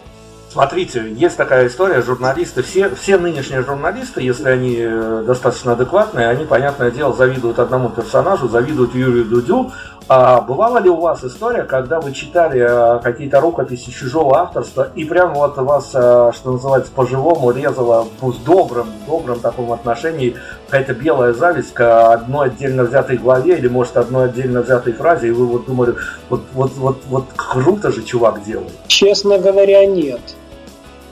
[0.53, 6.45] Смотрите, есть такая история, журналисты, все, все нынешние журналисты, если они э, достаточно адекватные, они,
[6.45, 9.71] понятное дело, завидуют одному персонажу, завидуют Юрию Дудю.
[10.09, 15.05] А бывала ли у вас история, когда вы читали э, какие-то рукописи чужого авторства, и
[15.05, 20.35] прямо вот вас, э, что называется, по-живому резала в добром, добром таком отношении
[20.65, 25.31] какая-то белая зависть к одной отдельно взятой главе или, может, одной отдельно взятой фразе, и
[25.31, 25.95] вы вот думали,
[26.29, 28.73] вот, вот, вот, вот круто же чувак делает?
[28.87, 30.21] Честно говоря, нет.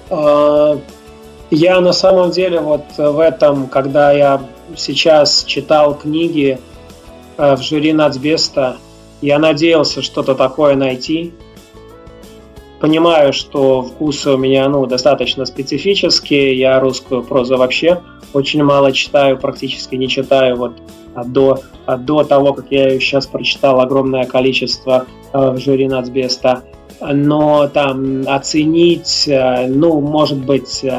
[0.09, 0.77] А,
[1.49, 4.41] я на самом деле вот в этом, когда я
[4.75, 6.59] сейчас читал книги
[7.55, 8.77] в жюри Нацбеста,
[9.21, 11.33] я надеялся что-то такое найти.
[12.79, 16.57] Понимаю, что вкусы у меня ну, достаточно специфические.
[16.57, 18.01] Я русскую прозу вообще
[18.33, 20.55] очень мало читаю, практически не читаю.
[20.55, 20.73] Вот
[21.25, 21.59] до,
[21.99, 26.63] до того, как я ее сейчас прочитал огромное количество э, в жюри Нацбеста
[27.01, 30.89] но там оценить, э, ну, может быть, э,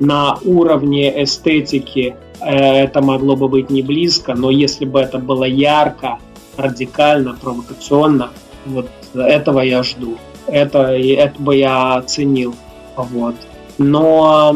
[0.00, 5.44] на уровне эстетики э, это могло бы быть не близко, но если бы это было
[5.44, 6.18] ярко,
[6.56, 8.30] радикально, провокационно,
[8.66, 10.18] вот этого я жду.
[10.46, 12.54] Это, это бы я оценил.
[12.96, 13.34] Вот.
[13.78, 14.54] Но,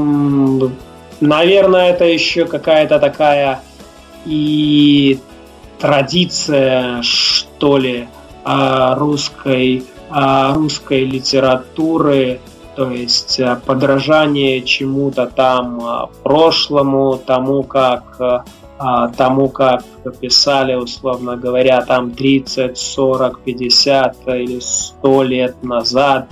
[1.21, 3.63] наверное, это еще какая-то такая
[4.25, 5.19] и
[5.79, 8.09] традиция, что ли,
[8.45, 12.41] русской а, русской литературы,
[12.79, 18.45] то есть а, подражание чему-то там а, прошлому, тому как
[19.17, 19.83] тому, как
[20.21, 26.29] писали, условно говоря, там 30, 40, 50 или 100 лет назад,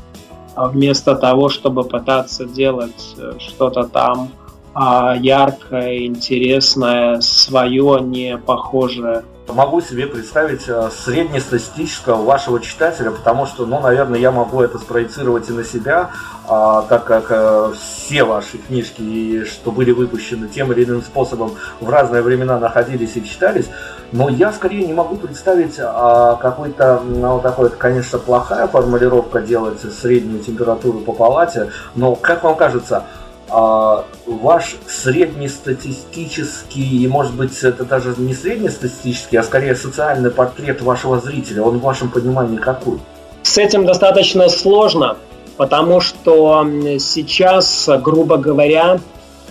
[0.55, 4.31] вместо того, чтобы пытаться делать э, что-то там
[4.77, 9.25] яркое, интересное, свое, не похожее.
[9.49, 15.49] Могу себе представить э, среднестатистического вашего читателя, потому что, ну, наверное, я могу это спроецировать
[15.49, 16.11] и на себя,
[16.49, 21.91] а, так как э, все ваши книжки, что были выпущены тем или иным способом, в
[21.91, 23.67] разные времена находились и читались,
[24.13, 30.41] но я скорее не могу представить а, какой-то, ну, такой, конечно, плохая формулировка делать среднюю
[30.41, 33.05] температуру по палате, но, как вам кажется,
[33.49, 41.21] а, ваш среднестатистический, и может быть это даже не среднестатистический, а скорее социальный портрет вашего
[41.21, 43.01] зрителя, он в вашем понимании какой?
[43.43, 45.17] С этим достаточно сложно,
[45.57, 46.67] потому что
[46.99, 49.01] сейчас, грубо говоря,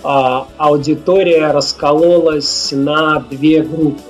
[0.02, 4.00] а, аудитория раскололась на две группы.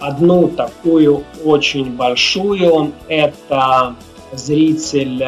[0.00, 3.94] Одну такую очень большую– это
[4.32, 5.22] зритель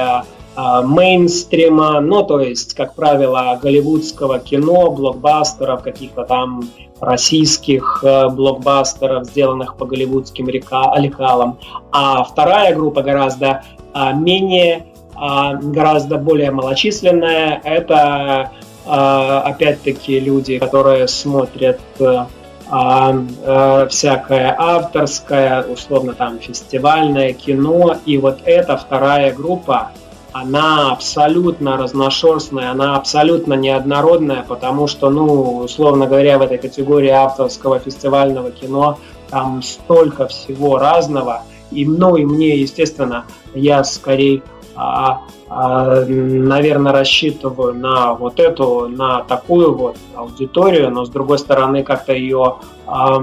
[0.56, 6.62] а, мейнстрима, ну, то есть, как правило, голливудского кино, блокбастеров, каких-то там
[7.00, 11.58] российских э, блокбастеров, сделанных по голливудским лекалам.
[11.90, 17.60] А вторая группа гораздо а, менее, а, гораздо более малочисленная.
[17.64, 18.50] Это,
[18.84, 22.26] опять-таки, люди, которые смотрят э,
[22.70, 27.96] э, всякое авторское, условно там фестивальное кино.
[28.04, 29.92] И вот эта вторая группа,
[30.32, 37.78] она абсолютно разношерстная, она абсолютно неоднородная, потому что, ну, условно говоря, в этой категории авторского
[37.78, 38.98] фестивального кино
[39.30, 41.42] там столько всего разного.
[41.70, 44.42] И, ну, и мне, естественно, я скорее,
[44.76, 51.82] а, а, наверное, рассчитываю на вот эту, на такую вот аудиторию, но с другой стороны
[51.82, 52.56] как-то ее
[52.86, 53.22] а,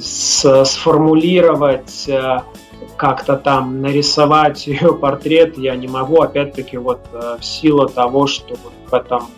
[0.00, 2.44] с, сформулировать а,
[2.96, 8.54] как-то там нарисовать ее портрет я не могу, опять-таки вот э, в силу того, что
[8.62, 9.28] вот в этом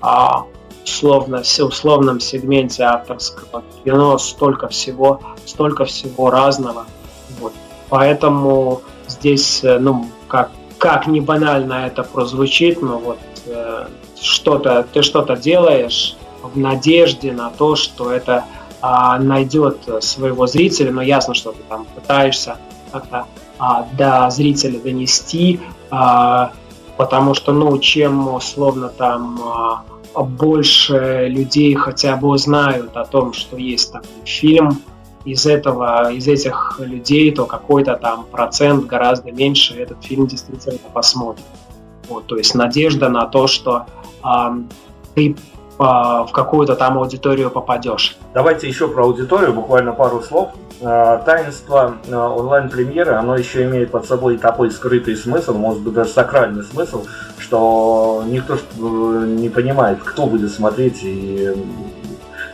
[0.00, 0.44] а,
[0.84, 6.84] условно, условном сегменте авторского кино столько всего, столько всего разного.
[7.40, 7.52] Вот.
[7.88, 13.86] Поэтому здесь, э, ну, как, как не банально это прозвучит, но вот э,
[14.20, 18.44] что-то, ты что-то делаешь в надежде на то, что это
[18.80, 22.58] а, найдет своего зрителя, но ясно, что ты там пытаешься
[22.92, 23.26] как-то
[23.58, 26.52] а, до зрителя донести, а,
[26.96, 29.84] потому что, ну, чем условно там а,
[30.22, 34.82] больше людей хотя бы узнают о том, что есть такой фильм,
[35.26, 41.44] из этого, из этих людей, то какой-то там процент гораздо меньше этот фильм действительно посмотрит.
[42.08, 43.86] Вот, то есть надежда на то, что
[44.24, 44.28] э,
[45.14, 45.36] ты
[45.78, 48.16] в какую-то там аудиторию попадешь.
[48.32, 50.50] Давайте еще про аудиторию, буквально пару слов.
[50.82, 56.10] А, таинство а, онлайн-премьеры, оно еще имеет под собой такой скрытый смысл, может быть даже
[56.10, 57.04] сакральный смысл,
[57.38, 61.50] что никто не понимает, кто будет смотреть и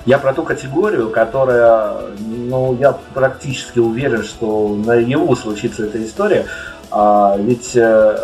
[0.04, 6.46] Я про ту категорию, которая, ну, я практически уверен, что на его случится эта история.
[6.90, 8.16] А, ведь э,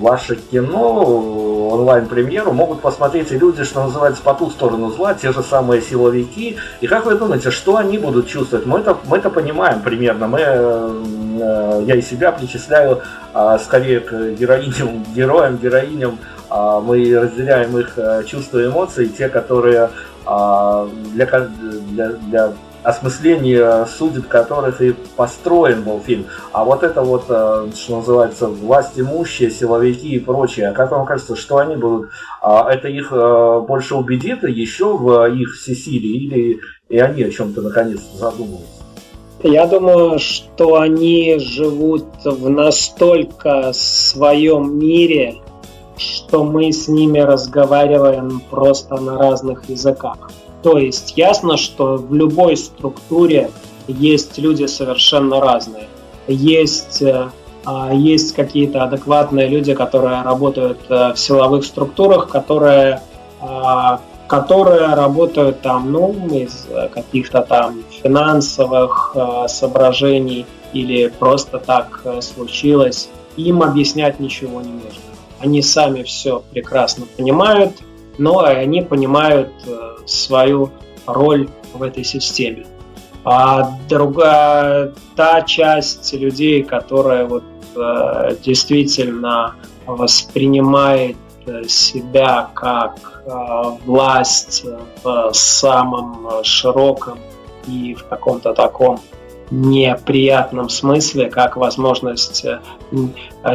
[0.00, 5.42] ваше кино, онлайн-премьеру могут посмотреть и люди, что называется, по ту сторону зла, те же
[5.42, 6.56] самые силовики.
[6.80, 8.66] И как вы думаете, что они будут чувствовать?
[8.66, 10.26] Мы это, мы это понимаем примерно.
[10.26, 16.18] Мы, э, я и себя причисляю а, скорее к героиням, героям, героиням.
[16.48, 19.90] А, мы разделяем их э, чувства и эмоции, те, которые
[20.24, 22.52] для, для, для
[22.82, 26.26] осмысление судеб которых и построен был фильм.
[26.52, 31.04] А вот это вот, э, что называется, власть имущие, силовики и прочее, а как вам
[31.06, 32.10] кажется, что они будут,
[32.40, 37.60] а это их э, больше убедит еще в их всесилии или и они о чем-то
[37.62, 38.80] наконец задумываются?
[39.42, 45.36] Я думаю, что они живут в настолько своем мире,
[46.00, 50.30] что мы с ними разговариваем просто на разных языках.
[50.62, 53.50] То есть ясно, что в любой структуре
[53.86, 55.88] есть люди совершенно разные.
[56.26, 57.28] Есть, э,
[57.64, 63.02] а, есть какие-то адекватные люди, которые работают э, в силовых структурах, которые,
[63.40, 73.08] а, которые работают там, ну, из каких-то там финансовых э, соображений или просто так случилось.
[73.36, 75.09] Им объяснять ничего не нужно.
[75.40, 77.72] Они сами все прекрасно понимают,
[78.18, 80.70] но они понимают э, свою
[81.06, 82.66] роль в этой системе.
[83.24, 89.54] А другая, та часть людей, которая вот э, действительно
[89.86, 91.16] воспринимает
[91.46, 92.98] э, себя как
[93.84, 94.64] власть
[95.04, 97.18] в самом широком
[97.68, 98.98] и в каком-то таком
[99.50, 102.60] неприятном смысле, как возможность э,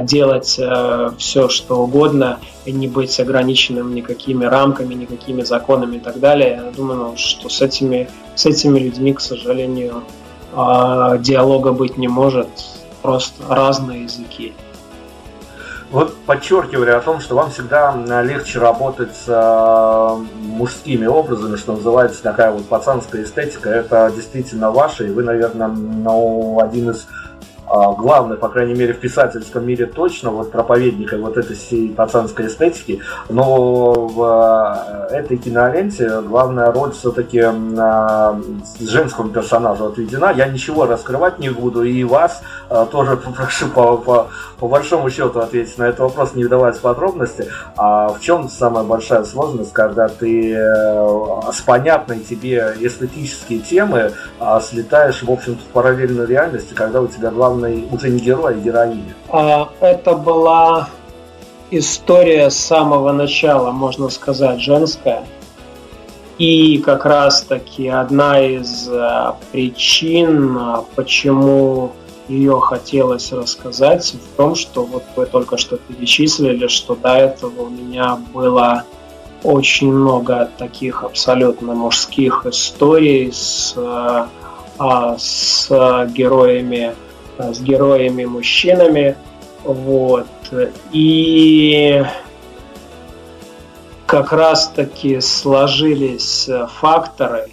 [0.01, 6.19] делать э, все, что угодно, и не быть ограниченным никакими рамками, никакими законами и так
[6.19, 6.61] далее.
[6.65, 10.03] Я думаю, ну, что с этими, с этими людьми, к сожалению,
[10.53, 12.47] а, диалога быть не может,
[13.01, 14.53] просто разные языки
[15.91, 22.23] вот подчеркивали о том, что вам всегда легче работать с э, мужскими образами, что называется
[22.23, 23.69] такая вот пацанская эстетика.
[23.69, 27.07] Это действительно ваше, и вы, наверное, ну, один из
[27.67, 32.47] а, главный, по крайней мере, в писательском мире точно, вот проповедника вот этой всей пацанской
[32.47, 37.41] эстетики, но в а, этой киноленте главная роль все-таки
[38.79, 40.31] женскому персонажу отведена.
[40.35, 42.41] Я ничего раскрывать не буду, и вас
[42.91, 44.27] тоже попрошу по, по,
[44.59, 47.47] по большому счету ответить на этот вопрос, не вдаваясь в подробности.
[47.77, 54.11] А в чем самая большая сложность, когда ты э, с понятной тебе эстетические темы
[54.61, 59.13] слетаешь, в общем-то, в параллельную реальность, когда у тебя главной уже не герой, а героиня?
[59.29, 60.89] А, это была
[61.71, 65.23] история с самого начала, можно сказать, женская.
[66.37, 71.93] И как раз-таки одна из а, причин, а, почему
[72.27, 77.69] ее хотелось рассказать, в том, что вот вы только что перечислили, что до этого у
[77.69, 78.83] меня было
[79.43, 85.69] очень много таких абсолютно мужских историй с, а, с
[86.13, 86.95] героями
[87.37, 89.15] с героями-мужчинами.
[89.63, 90.27] Вот.
[90.91, 92.03] И
[94.05, 97.49] как раз-таки сложились э, факторы.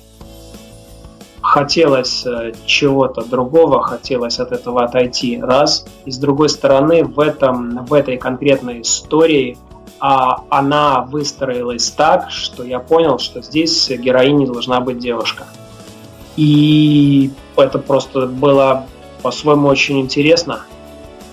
[1.52, 5.38] Хотелось э, чего-то другого, хотелось от этого отойти.
[5.38, 5.84] Раз.
[6.06, 9.58] И с другой стороны, в, этом, в этой конкретной истории
[10.00, 15.44] а, она выстроилась так, что я понял, что здесь героиней должна быть девушка.
[16.36, 18.86] И это просто было
[19.20, 20.60] по-своему очень интересно,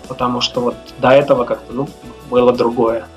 [0.09, 1.87] потому что вот до этого как-то ну,
[2.29, 3.07] было другое.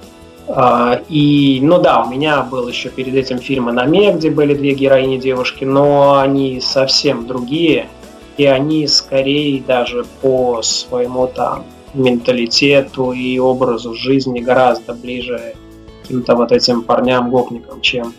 [0.48, 4.74] А, и, ну да, у меня был еще перед этим фильм «Анаме», где были две
[4.74, 7.88] героини девушки, но они совсем другие,
[8.36, 11.64] и они скорее даже по своему там
[11.94, 15.54] менталитету и образу жизни гораздо ближе
[16.02, 18.14] каким-то вот этим парням-гопникам, чем,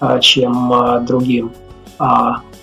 [0.00, 1.52] а, чем а, другим.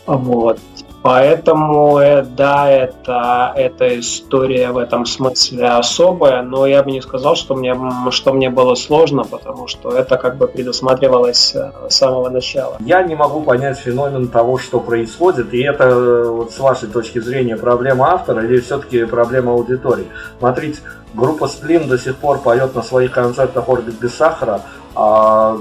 [0.06, 0.60] Вот.
[1.06, 7.36] Поэтому, э, да, это, эта история в этом смысле особая, но я бы не сказал,
[7.36, 7.80] что мне,
[8.10, 12.78] что мне было сложно, потому что это как бы предусматривалось э, с самого начала.
[12.80, 17.20] Я не могу понять феномен того, что происходит, и это э, вот с вашей точки
[17.20, 20.08] зрения проблема автора или все-таки проблема аудитории.
[20.40, 20.80] Смотрите,
[21.14, 24.62] группа Сплин до сих пор поет на своих концертах «Орбит без сахара»,
[24.96, 25.56] а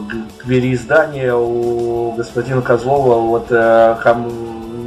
[0.47, 3.51] переиздание у господина Козлова вот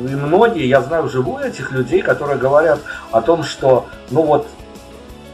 [0.07, 2.79] и многие, я знаю вживую этих людей, которые говорят
[3.11, 4.47] о том, что, ну вот,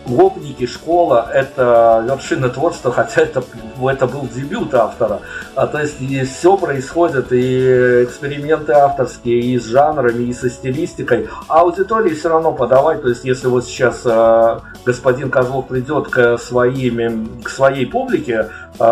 [0.06, 3.42] Гопники, школа– это вершина творчества, хотя это,
[3.82, 5.22] это был дебют автора.
[5.56, 11.30] А, то есть и все происходит, и эксперименты авторские, и с жанрами, и со стилистикой.
[11.48, 13.02] А аудитории все равно подавать.
[13.02, 18.50] То есть если вот сейчас э, господин Козлов придет к, своим, к своей публике,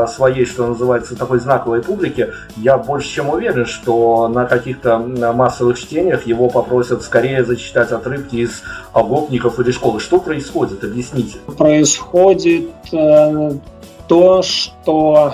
[0.07, 6.27] своей, что называется, такой знаковой публике, я больше чем уверен, что на каких-то массовых чтениях
[6.27, 8.61] его попросят скорее зачитать отрывки из
[8.93, 9.99] гопников или школы.
[9.99, 10.83] Что происходит?
[10.83, 11.39] Объясните.
[11.57, 13.51] Происходит э,
[14.07, 15.33] то, что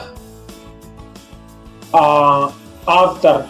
[1.91, 2.52] а,
[2.86, 3.45] автор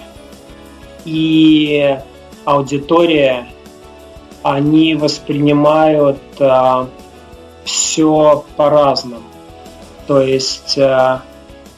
[1.06, 1.98] и
[2.45, 3.48] аудитория,
[4.43, 6.88] они воспринимают а,
[7.66, 9.24] все по-разному.
[10.08, 11.22] То есть, а,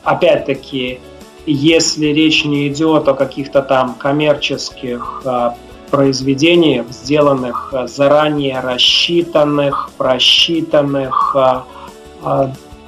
[0.04, 1.00] опять-таки,
[1.46, 5.56] если речь не идет о каких-то там коммерческих а,
[5.92, 11.36] произведениях, сделанных заранее рассчитанных, просчитанных,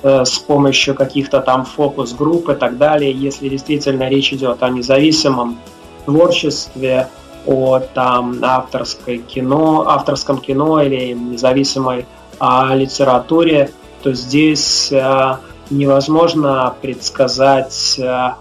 [0.04, 5.60] Э, с помощью каких-то там фокус-групп и так далее, если действительно речь идет о независимом
[6.06, 7.08] творчестве,
[7.46, 12.08] о там авторской кино, авторском кино или независимой
[12.40, 13.70] а, литературе,
[14.02, 15.40] то здесь а,
[15.70, 18.38] невозможно предсказать а,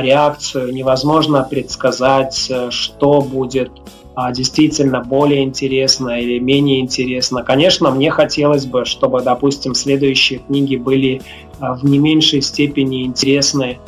[0.00, 3.70] реакцию, невозможно предсказать, что будет
[4.14, 7.42] а, действительно более интересно или менее интересно.
[7.42, 11.22] Конечно, мне хотелось бы, чтобы, допустим, следующие книги были
[11.60, 13.78] в не меньшей степени интересны,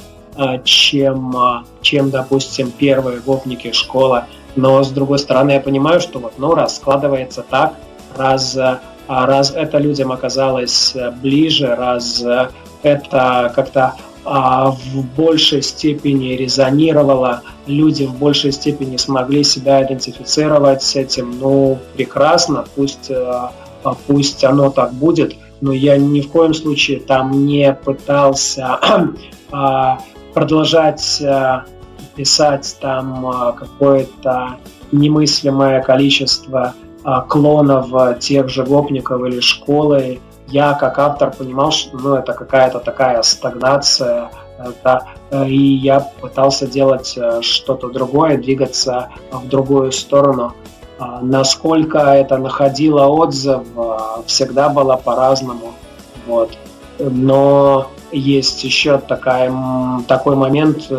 [0.64, 3.72] чем, чем допустим, первые «Гопники.
[3.72, 4.26] Школа».
[4.54, 7.74] Но, с другой стороны, я понимаю, что вот, ну, раз складывается так,
[8.16, 8.56] раз,
[9.09, 12.24] раз это людям оказалось ближе, раз
[12.82, 13.94] это как-то
[14.28, 21.38] а, в большей степени резонировало, люди в большей степени смогли себя идентифицировать с этим.
[21.38, 23.52] Ну, прекрасно, пусть, а,
[24.09, 28.80] пусть оно так будет, но я ни в коем случае там не пытался
[29.52, 30.00] а,
[30.34, 31.22] продолжать
[32.16, 34.57] писать там какое-то
[34.90, 36.74] немыслимое количество
[37.28, 43.22] клонов тех же гопников или школы я как автор понимал, что ну, это какая-то такая
[43.22, 50.54] стагнация, это, э, и я пытался делать э, что-то другое, двигаться в другую сторону.
[50.98, 55.74] А, насколько это находило отзыв, э, всегда было по-разному.
[56.26, 56.57] Вот.
[56.98, 59.52] Но есть еще такая,
[60.09, 60.90] такой момент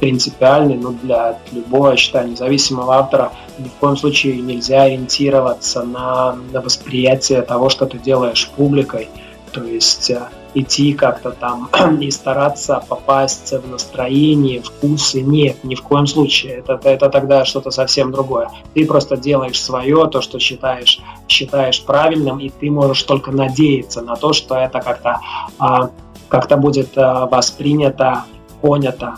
[0.00, 3.32] принципиальный ну, для любого, я считаю, независимого автора.
[3.58, 9.08] Ни в коем случае нельзя ориентироваться на, на восприятие того, что ты делаешь публикой.
[9.52, 11.68] То есть э, идти как-то там
[12.00, 15.20] и стараться попасть в настроение, вкусы.
[15.20, 16.62] Нет, ни в коем случае.
[16.66, 18.50] Это, это тогда что-то совсем другое.
[18.74, 24.16] Ты просто делаешь свое, то, что считаешь, считаешь правильным, и ты можешь только надеяться на
[24.16, 25.20] то, что это как-то
[25.58, 25.90] а,
[26.28, 28.24] как-то будет а, воспринято,
[28.62, 29.16] понято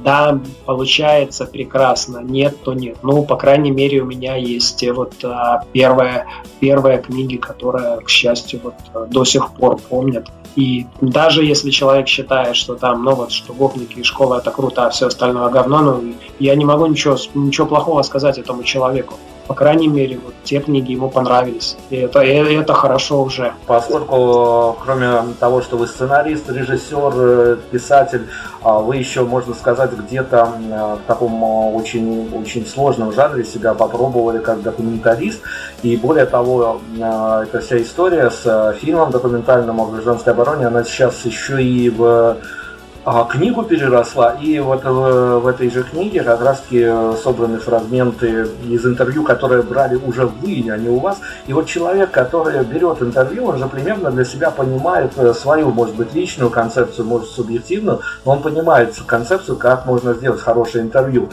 [0.00, 2.98] да, получается прекрасно, нет, то нет.
[3.02, 6.26] Ну, по крайней мере, у меня есть вот а, первая,
[6.60, 10.28] первая книги, которая, к счастью, вот до сих пор помнят.
[10.54, 14.86] И даже если человек считает, что там, ну вот, что гопники и школа это круто,
[14.86, 19.14] а все остальное говно, ну, я не могу ничего, ничего плохого сказать этому человеку
[19.46, 21.76] по крайней мере, вот те книги ему понравились.
[21.90, 23.52] И это, и это хорошо уже.
[23.66, 28.28] Поскольку, кроме того, что вы сценарист, режиссер, э, писатель,
[28.62, 30.48] а вы еще, можно сказать, где-то
[31.04, 35.42] в таком э, очень, очень сложном жанре себя попробовали как документалист.
[35.82, 41.24] И более того, э, эта вся история с фильмом документальным о гражданской обороне, она сейчас
[41.24, 42.36] еще и в
[43.04, 48.46] книгу переросла, и вот в, в этой же книге как раз таки э, собраны фрагменты
[48.68, 51.18] из интервью, которые брали уже вы, а не у вас.
[51.48, 55.96] И вот человек, который берет интервью, он же примерно для себя понимает э, свою, может
[55.96, 61.30] быть, личную концепцию, может, субъективную, но он понимает концепцию, как можно сделать хорошее интервью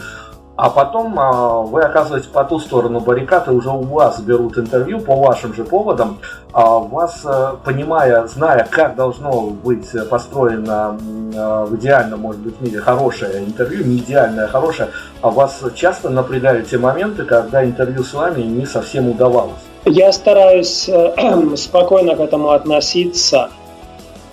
[0.60, 5.00] а потом а, вы оказываетесь по ту сторону баррикад, и уже у вас берут интервью
[5.00, 6.18] по вашим же поводам,
[6.52, 10.98] а вас, а, понимая, зная, как должно быть построено
[11.34, 14.90] а, в идеальном, может быть, мире хорошее интервью, не идеальное, а хорошее,
[15.22, 19.64] а вас часто напрягают те моменты, когда интервью с вами не совсем удавалось.
[19.86, 23.48] Я стараюсь э, спокойно к этому относиться.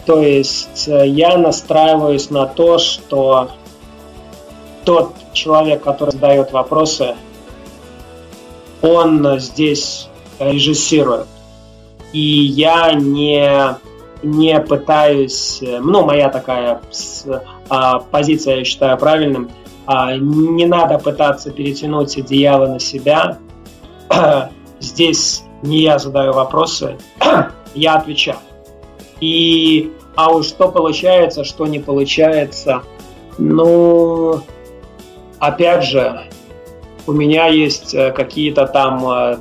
[0.05, 3.49] То есть я настраиваюсь на то, что
[4.87, 7.15] тот человек, который задает вопросы,
[8.81, 10.07] он здесь
[10.39, 11.27] режиссирует.
[12.13, 13.75] И я не,
[14.23, 16.81] не пытаюсь, ну, моя такая
[17.67, 19.51] а, позиция, я считаю правильным,
[19.87, 23.39] а, не надо пытаться перетянуть одеяло на себя.
[24.79, 26.97] Здесь не я задаю вопросы,
[27.75, 28.39] я отвечаю.
[29.19, 32.83] И а уж что получается, что не получается,
[33.37, 34.43] ну,
[35.39, 36.21] опять же,
[37.05, 39.37] у меня есть э, какие-то там э,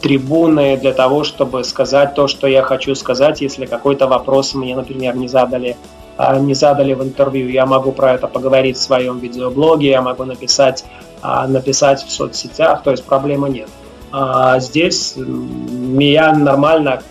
[0.00, 5.16] трибуны для того, чтобы сказать то, что я хочу сказать, если какой-то вопрос мне, например,
[5.16, 5.76] не задали
[6.16, 10.24] а, не задали в интервью, я могу про это поговорить в своем видеоблоге, я могу
[10.24, 10.84] написать,
[11.22, 13.68] написать в соцсетях, то есть проблемы нет.
[14.12, 17.02] А здесь я нормально,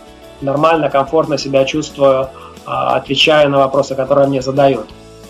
[0.41, 2.29] нормально, комфортно себя чувствую,
[2.65, 4.87] отвечая на вопросы, которые мне задают.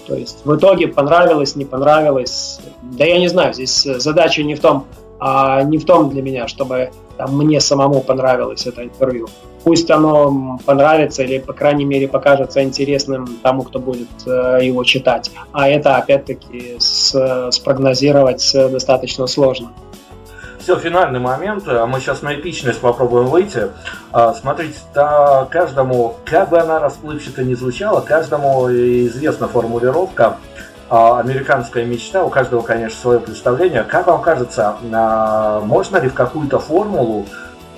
[0.07, 4.59] То есть в итоге понравилось, не понравилось, да я не знаю, здесь задача не в
[4.59, 4.85] том,
[5.19, 9.27] не в том для меня, чтобы там, мне самому понравилось это интервью
[9.63, 15.31] пусть оно понравится или, по крайней мере, покажется интересным тому, кто будет э, его читать.
[15.51, 19.71] А это, опять-таки, с, спрогнозировать достаточно сложно.
[20.61, 21.63] Все, финальный момент.
[21.67, 23.69] А мы сейчас на эпичность попробуем выйти.
[24.11, 30.37] А, смотрите, да, каждому, как бы она расплывчато не звучала, каждому известна формулировка
[30.87, 33.83] а, американская мечта, у каждого, конечно, свое представление.
[33.83, 34.75] Как вам кажется,
[35.63, 37.25] можно ли в какую-то формулу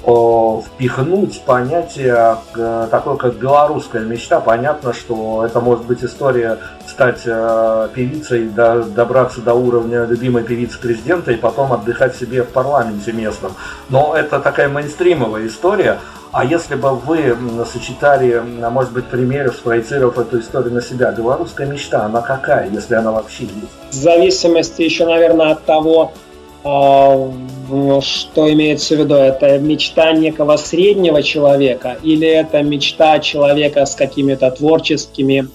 [0.04, 4.42] впихнуть понятие э, такое, как белорусская мечта.
[4.42, 6.58] Понятно, что это может быть история
[6.94, 13.12] стать э, певицей, добраться до уровня любимой певицы президента и потом отдыхать себе в парламенте
[13.12, 13.54] местном.
[13.90, 16.00] Но это такая мейнстримовая история.
[16.32, 17.36] А если бы вы
[17.72, 23.12] сочетали, может быть, примеры, спроецировав эту историю на себя, белорусская мечта, она какая, если она
[23.12, 23.72] вообще есть?
[23.92, 26.23] В зависимости еще, наверное, от того, а,
[26.64, 29.16] что имеется в виду?
[29.16, 35.48] Это мечта некого среднего человека или это мечта человека с какими-то творческими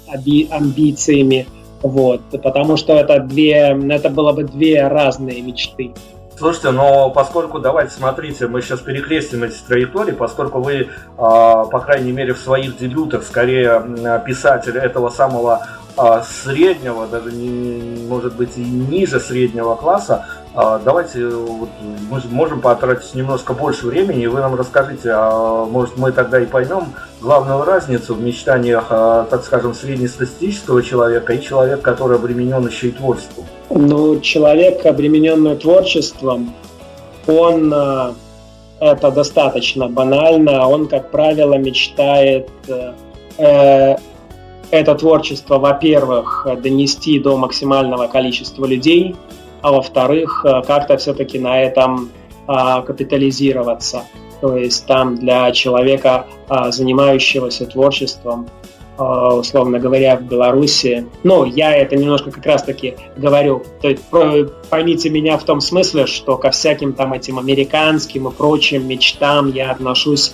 [0.50, 1.46] амбициями?
[1.82, 5.92] Вот, потому что это две, это было бы две разные мечты.
[6.36, 12.12] Слушайте, но поскольку, давайте, смотрите, мы сейчас перекрестим эти траектории, поскольку вы, а, по крайней
[12.12, 13.82] мере, в своих дебютах скорее
[14.24, 15.68] писатель этого самого а,
[16.24, 21.68] среднего, даже не, может быть и ниже среднего класса, а, давайте вот,
[22.10, 26.46] мы можем потратить немножко больше времени, и вы нам расскажите, а может мы тогда и
[26.46, 32.88] поймем главную разницу в мечтаниях, а, так скажем, среднестатистического человека и человека, который обременен еще
[32.88, 33.44] и творчеством.
[33.70, 36.54] Ну, человек, обремененный творчеством,
[37.26, 38.14] он а,
[38.80, 42.48] это достаточно банально, он, как правило, мечтает
[43.38, 43.96] э,
[44.70, 49.14] это творчество, во-первых, донести до максимального количества людей–
[49.62, 52.10] а во-вторых, э, как-то все-таки на этом
[52.46, 54.04] а, капитализироваться.
[54.40, 58.48] То есть там для человека, а, занимающегося творчеством,
[58.96, 61.06] а, условно говоря, в Беларуси.
[61.24, 63.64] Ну, я это немножко как раз-таки говорю.
[63.82, 64.02] То есть
[64.70, 69.72] поймите меня в том смысле, что ко всяким там этим американским и прочим мечтам я
[69.72, 70.32] отношусь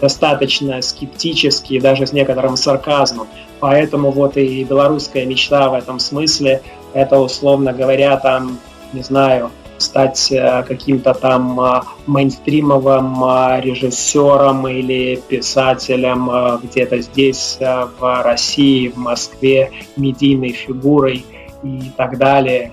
[0.00, 3.28] достаточно скептически даже с некоторым сарказмом.
[3.60, 8.58] Поэтому вот и белорусская мечта в этом смысле это, условно говоря, там,
[8.92, 16.30] не знаю, стать э, каким-то там э, мейнстримовым э, режиссером или писателем
[16.62, 21.24] где-то здесь, в России, в Москве, медийной фигурой
[21.62, 22.72] и так далее.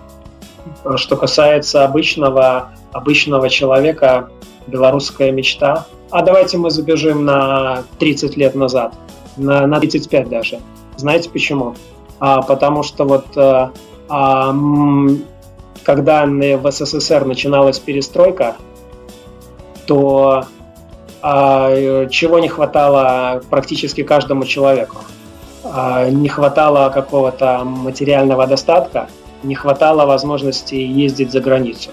[0.95, 4.29] Что касается обычного, обычного человека,
[4.67, 5.85] белорусская мечта.
[6.13, 8.93] А давайте мы забежим на 30 лет назад,
[9.35, 10.59] на, на 35 даже.
[10.95, 11.73] Знаете почему?
[12.19, 14.55] А, потому что вот а,
[15.83, 18.57] когда в СССР начиналась перестройка,
[19.87, 20.45] то
[21.23, 24.97] а, чего не хватало практически каждому человеку?
[25.63, 29.07] А, не хватало какого-то материального достатка,
[29.41, 31.89] не хватало возможности ездить за границу.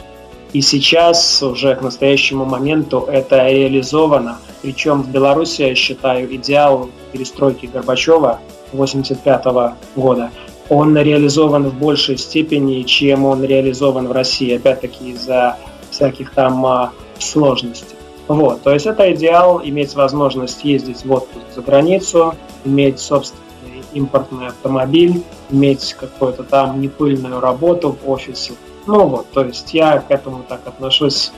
[0.53, 4.38] И сейчас уже к настоящему моменту это реализовано.
[4.62, 8.40] Причем в Беларуси, я считаю, идеал перестройки Горбачева
[8.72, 10.30] 1985 года–
[10.70, 15.59] он реализован в большей степени, чем он реализован в России, опять-таки из-за
[15.90, 17.96] всяких там а, сложностей.
[18.28, 24.46] Вот, то есть это идеал, иметь возможность ездить в отпуск за границу, иметь собственный импортный
[24.46, 28.53] автомобиль, иметь какую-то там непыльную работу в офисе.
[28.87, 31.33] Ну вот, то есть я к этому так отношусь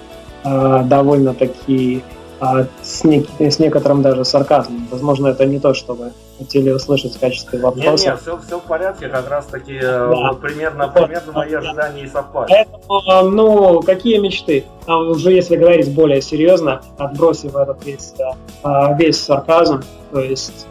[0.45, 2.03] э, довольно-таки
[2.41, 2.45] э,
[2.83, 4.87] с, нек- с некоторым даже сарказмом.
[4.91, 7.91] Возможно, это не то, что вы хотели услышать в качестве вопроса.
[7.91, 10.09] Нет, нет, все, все в порядке, как раз таки э, да.
[10.09, 12.49] вот примерно, примерно мои ожидания и совпали.
[12.49, 14.65] Поэтому, э, ну, какие мечты?
[14.87, 20.67] А уже если говорить более серьезно, отбросив этот весь, э, весь сарказм, то есть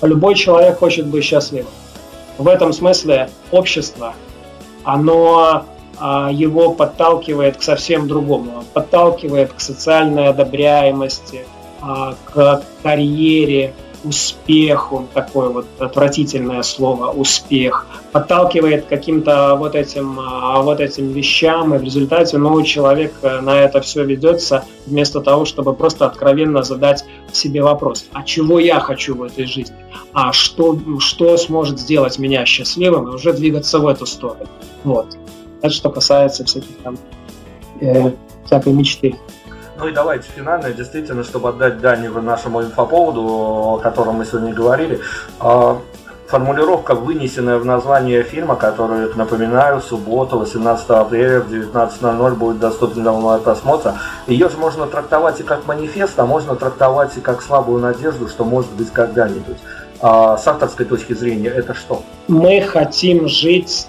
[0.00, 1.70] любой человек хочет быть счастливым.
[2.38, 4.14] В этом смысле общество,
[4.84, 5.64] оно
[6.32, 8.64] его подталкивает к совсем другому.
[8.72, 11.44] Подталкивает к социальной одобряемости,
[11.80, 13.74] а, к карьере,
[14.04, 21.74] успеху, такое вот отвратительное слово успех, подталкивает к каким-то вот этим, а, вот этим вещам,
[21.74, 26.62] и в результате ну, человек э, на это все ведется, вместо того, чтобы просто откровенно
[26.62, 29.76] задать себе вопрос, а чего я хочу в этой жизни,
[30.12, 34.48] а что, что сможет сделать меня счастливым, и уже двигаться в эту сторону.
[34.84, 35.16] Вот.
[35.62, 36.98] Это что касается всяких там
[37.80, 38.10] э,
[38.44, 39.16] всякой мечты.
[39.78, 45.00] Ну и давайте финальное, действительно, чтобы отдать дань нашему инфоповоду, о котором мы сегодня говорили.
[45.40, 45.80] А,
[46.26, 53.38] формулировка, вынесенная в название фильма, который, напоминаю, суббота, 18 апреля в 19.00 будет доступен для
[53.38, 53.96] просмотра.
[54.26, 58.44] Ее же можно трактовать и как манифест, а можно трактовать и как слабую надежду, что
[58.44, 59.58] может быть когда-нибудь.
[60.02, 62.02] А с авторской точки зрения это что?
[62.26, 63.86] Мы хотим жить,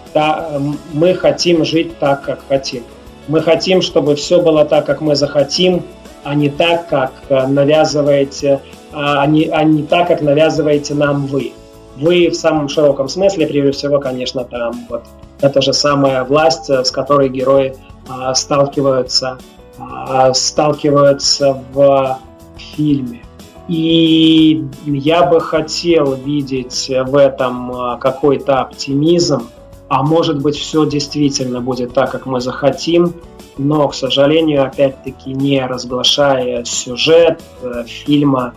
[0.94, 2.84] мы хотим жить так, как хотим.
[3.28, 5.84] Мы хотим, чтобы все было так, как мы захотим,
[6.24, 8.62] а не так, как навязываете,
[8.92, 11.54] а не, а не так, как навязываете нам вы.
[11.98, 15.04] Вы в самом широком смысле, прежде всего, конечно, там вот
[15.42, 17.76] это же самая власть, с которой герои
[18.08, 19.40] а, сталкиваются,
[19.80, 22.20] а, сталкиваются в
[22.58, 23.23] фильме.
[23.68, 29.50] И я бы хотел видеть в этом а, какой-то оптимизм,
[29.88, 33.14] а может быть все действительно будет так, как мы захотим,
[33.58, 38.54] но, к сожалению, опять-таки не разглашая сюжет э, фильма,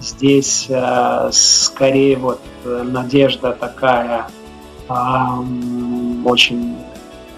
[0.00, 4.26] здесь э, скорее вот э, надежда такая
[6.24, 6.76] очень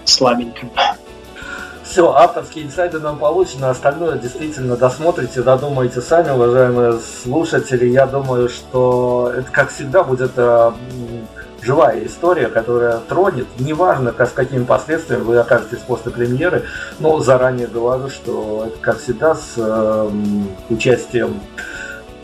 [0.03, 0.97] слабенькая.
[1.95, 7.85] Все, авторские инсайды нам получены, остальное действительно досмотрите, додумайте сами, уважаемые слушатели.
[7.85, 10.71] Я думаю, что это, как всегда, будет э,
[11.61, 16.65] живая история, которая тронет, неважно, как, с какими последствиями вы окажетесь после премьеры,
[16.99, 20.09] но заранее говорю, что это, как всегда, с э,
[20.69, 21.39] участием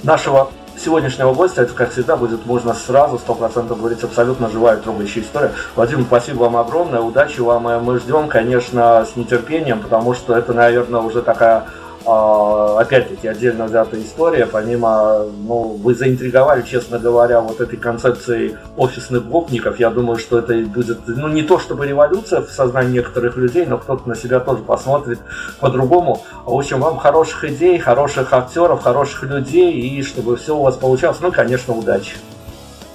[0.04, 0.52] нашего
[0.82, 5.52] сегодняшнего гостя, это, как всегда, будет можно сразу, сто процентов говорить, абсолютно живая, трогающая история.
[5.76, 11.02] Владимир, спасибо вам огромное, удачи вам, мы ждем, конечно, с нетерпением, потому что это, наверное,
[11.02, 11.66] уже такая
[12.06, 19.80] опять-таки отдельно взятая история, помимо, ну, вы заинтриговали, честно говоря, вот этой концепцией офисных гопников,
[19.80, 23.78] я думаю, что это будет, ну, не то чтобы революция в сознании некоторых людей, но
[23.78, 25.20] кто-то на себя тоже посмотрит
[25.60, 26.24] по-другому.
[26.46, 31.18] В общем, вам хороших идей, хороших актеров, хороших людей, и чтобы все у вас получалось,
[31.22, 32.18] ну, конечно, удачи.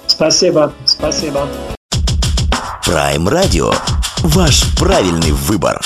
[0.07, 1.43] Спасибо, спасибо.
[2.87, 3.75] Prime Radio.
[4.23, 5.81] Ваш правильный выбор.